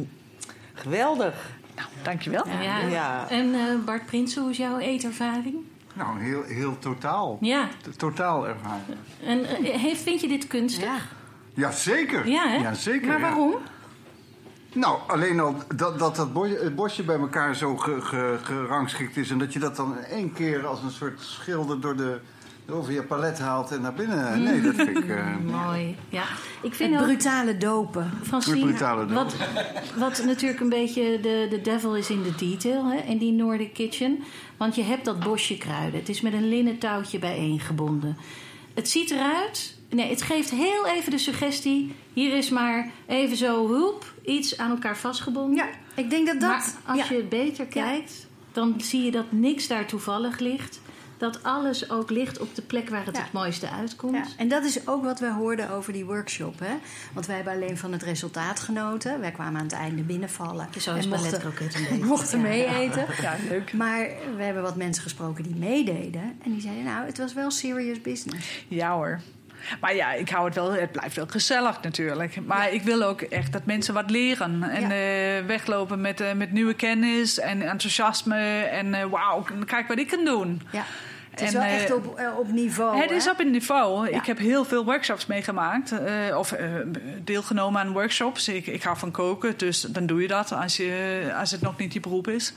[0.73, 1.33] geweldig.
[2.03, 2.47] Dankjewel.
[2.47, 2.79] Ja.
[2.79, 3.29] Ja.
[3.29, 5.55] En eh, Bart Prinsen, hoe is jouw eetervaring?
[5.93, 7.37] Nou, heel, heel totaal.
[7.41, 7.67] Ja.
[7.97, 8.97] Totaal ervaren.
[9.25, 10.83] En eh, heeft, vind je dit kunstig?
[10.85, 10.97] Ja.
[11.53, 12.27] Jazeker.
[12.27, 12.55] Ja, hè?
[12.55, 13.07] Ja, zeker.
[13.07, 13.21] Maar ja.
[13.29, 13.55] waarom?
[14.73, 19.17] Nou, alleen al dat dat, dat bosje, het bosje bij elkaar zo ge, ge- gerangschikt
[19.17, 19.29] is...
[19.29, 22.19] en dat je dat dan in één keer als een soort schilder door de,
[22.69, 24.43] over je palet haalt en naar binnen...
[24.43, 25.09] Nee, dat vind ik...
[25.09, 25.95] eh, Mooi.
[26.09, 26.23] Ja.
[26.61, 27.07] Ik vind Het ook...
[27.07, 28.11] brutale dopen.
[28.23, 29.15] Francine, Het brutale dood.
[29.15, 29.35] wat,
[29.97, 33.73] wat natuurlijk een beetje de, de devil is in de detail hè, in die Nordic
[33.73, 34.23] Kitchen.
[34.57, 35.99] Want je hebt dat bosje kruiden.
[35.99, 38.17] Het is met een linnen touwtje bijeengebonden.
[38.73, 39.75] Het ziet eruit.
[39.89, 41.95] Nee, het geeft heel even de suggestie.
[42.13, 45.55] Hier is maar even zo hulp, iets aan elkaar vastgebonden.
[45.55, 46.49] Ja, ik denk dat dat...
[46.49, 47.15] maar als ja.
[47.15, 50.81] je beter kijkt, dan zie je dat niks daar toevallig ligt.
[51.17, 53.21] Dat alles ook ligt op de plek waar het Ja.
[53.23, 54.15] het mooiste uitkomt.
[54.15, 56.59] Ja, en dat is ook wat wij hoorden over die workshop.
[56.59, 56.73] Hè?
[57.13, 59.19] Want wij hebben alleen van het resultaat genoten.
[59.19, 60.67] Wij kwamen aan het einde binnenvallen.
[60.79, 62.05] Zo is balletkroket een beetje.
[62.05, 62.43] mochten Ja.
[62.47, 63.05] mee eten.
[63.21, 63.73] Ja, leuk.
[63.73, 64.07] Maar
[64.37, 66.21] we hebben wat mensen gesproken die meededen.
[66.43, 68.65] En die zeiden, nou, het was wel serious business.
[68.67, 69.19] Ja hoor.
[69.81, 70.71] Maar ja, ik hou het wel.
[70.71, 72.45] Het blijft wel gezellig natuurlijk.
[72.45, 74.63] Maar ik wil ook echt dat mensen wat leren.
[74.63, 78.61] En eh, weglopen met, eh, met nieuwe kennis en enthousiasme.
[78.61, 80.61] En eh, wauw, kijk wat ik kan doen.
[80.71, 80.83] Ja.
[81.29, 83.01] Het is En, wel echt op, op niveau.
[83.01, 84.09] het is op een niveau.
[84.09, 84.17] Ja.
[84.17, 85.93] Ik heb heel veel workshops meegemaakt.
[86.37, 86.55] of
[87.23, 88.47] deelgenomen aan workshops.
[88.47, 91.77] Ik, ik hou van koken, dus dan doe je dat als, je, als het nog
[91.77, 92.53] niet je beroep is.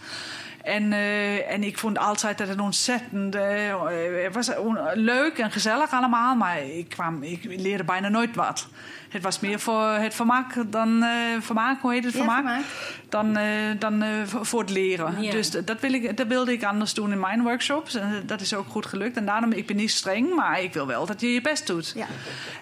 [0.66, 3.82] En, eh, en ik vond altijd dat het ontzettend eh,
[4.24, 4.50] het was
[4.94, 6.34] leuk en gezellig allemaal.
[6.34, 8.68] Maar ik, kwam, ik leerde bijna nooit wat.
[9.08, 12.60] Het was meer voor het vermaak dan eh, vermaak, hoe heet het Ja, vermaak?
[13.08, 13.44] Dan, eh,
[13.78, 15.22] dan eh, voor het leren.
[15.22, 15.30] Ja.
[15.30, 17.94] Dus dat, wil ik, dat wilde ik anders doen in mijn workshops.
[17.94, 19.16] En dat is ook goed gelukt.
[19.16, 21.92] En daarom, ik ben niet streng, maar ik wil wel dat je je best doet.
[21.96, 22.06] Ja.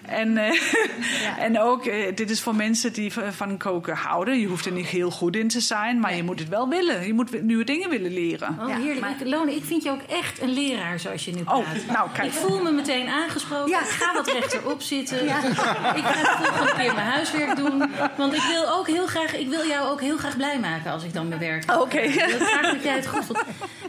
[0.01, 0.59] En, eh,
[1.45, 1.83] en ook,
[2.15, 4.39] dit is voor mensen die van koken houden.
[4.39, 7.05] Je hoeft er niet heel goed in te zijn, maar je moet het wel willen.
[7.07, 8.57] Je moet nieuwe dingen willen leren.
[8.61, 8.99] Oh, Ja, heerlijk.
[8.99, 11.57] maar- Ik, Lone, ik vind je ook echt een leraar zoals je nu praat.
[11.57, 12.27] Oh, nou, kijk.
[12.27, 13.69] Ik voel me meteen aangesproken.
[13.69, 13.79] Ja.
[13.79, 15.25] Ik ga wat rechterop zitten.
[15.25, 17.89] Ik ga volgende keer mijn huiswerk doen.
[18.17, 21.03] Want ik wil, ook heel graag, ik wil jou ook heel graag blij maken als
[21.03, 21.79] ik dan mijn werk heb.
[21.79, 21.99] Oké.
[21.99, 23.39] Ik wil graag dat jij het goed vond.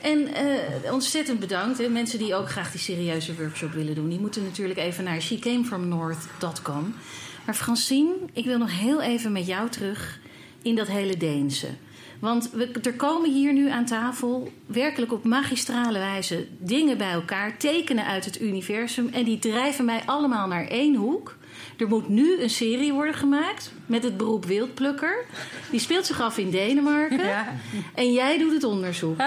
[0.03, 1.79] En eh, ontzettend bedankt.
[1.79, 1.89] Hè.
[1.89, 4.09] Mensen die ook graag die serieuze workshop willen doen...
[4.09, 6.95] die moeten natuurlijk even naar shecamefromnorth.com.
[7.47, 10.19] Maar Francine, ik wil nog heel even met jou terug
[10.63, 11.69] in dat hele Deense.
[12.19, 17.57] Want we, er komen hier nu aan tafel werkelijk op magistrale wijze dingen bij elkaar,
[17.57, 19.09] tekenen uit het universum.
[19.13, 21.37] En die drijven mij allemaal naar één hoek.
[21.79, 25.25] Er moet nu een serie worden gemaakt met het beroep wildplukker.
[25.71, 27.21] Die speelt zich af in Denemarken.
[27.95, 29.21] En jij doet het onderzoek.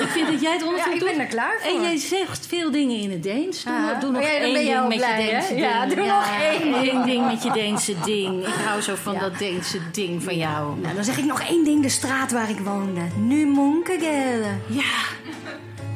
[0.00, 1.18] Ik vind dat jij het onderzoek Ja, ik ben doet.
[1.22, 1.70] er klaar voor.
[1.76, 3.64] En jij zegt veel dingen in het Deens.
[3.64, 4.00] Doe, Ah.
[4.00, 5.30] doe nog Oh ja, één ding met blij, je hè?
[5.30, 5.60] Deense ding.
[5.60, 7.04] Ja, doe nog één ding.
[7.04, 8.46] ding met je Deense ding.
[8.46, 10.80] Ik hou zo van dat Deense ding van jou.
[10.80, 11.82] Nou, dan zeg ik nog één ding.
[11.82, 13.00] De straat waar ik woonde.
[13.16, 14.50] Nu Monkegele.
[14.66, 14.82] Ja.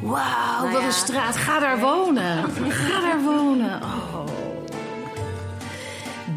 [0.01, 1.37] Wauw, Nou wat een straat.
[1.37, 2.43] Ga daar wonen.
[2.69, 3.81] Ga daar wonen.
[3.83, 4.24] Oh.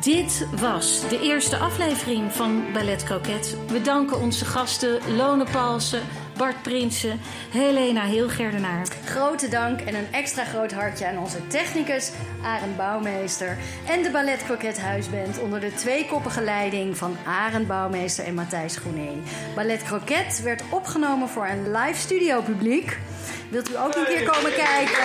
[0.08, 3.56] Dit was de eerste aflevering van Ballet Croquet.
[3.66, 6.02] We danken onze gasten Lone Palsen,
[6.36, 8.86] Bart Prinsen, Helena Hilgerdenaar.
[9.04, 12.10] Grote dank en een extra groot hartje aan onze technicus
[12.42, 18.34] Arend Bouwmeester en de Ballet Croquet Huisband onder de tweekoppige leiding van Arend Bouwmeester en
[18.34, 19.12] Matthijs Groené.
[19.54, 22.98] Ballet Croquet werd opgenomen voor een live studio publiek.
[23.50, 25.04] Wilt u ook een keer komen kijken?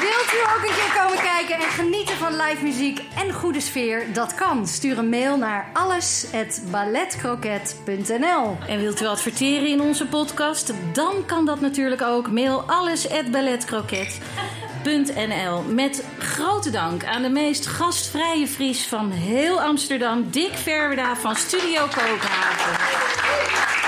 [0.00, 4.12] Wilt u ook een keer komen kijken en genieten van live muziek en goede sfeer?
[4.12, 4.66] Dat kan.
[4.66, 8.56] Stuur een mail naar alles@balletcroquet.nl.
[8.68, 10.72] En wilt u adverteren in onze podcast?
[10.92, 12.30] Dan kan dat natuurlijk ook.
[12.30, 15.62] Mail alles@balletcroquet.nl.
[15.62, 21.82] Met grote dank aan de meest gastvrije Fries van heel Amsterdam, Dick Verweda van Studio
[21.82, 23.85] Kopenhagen.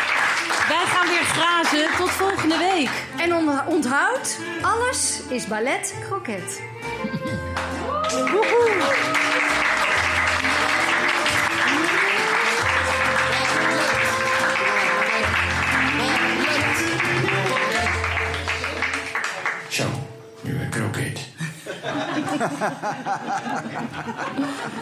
[0.98, 1.96] Gaan weer grazen.
[1.96, 2.90] Tot volgende week.
[3.16, 6.60] En on- onthoud, alles is ballet croquet.
[19.68, 19.84] Zo,
[20.40, 21.18] nu een kroket.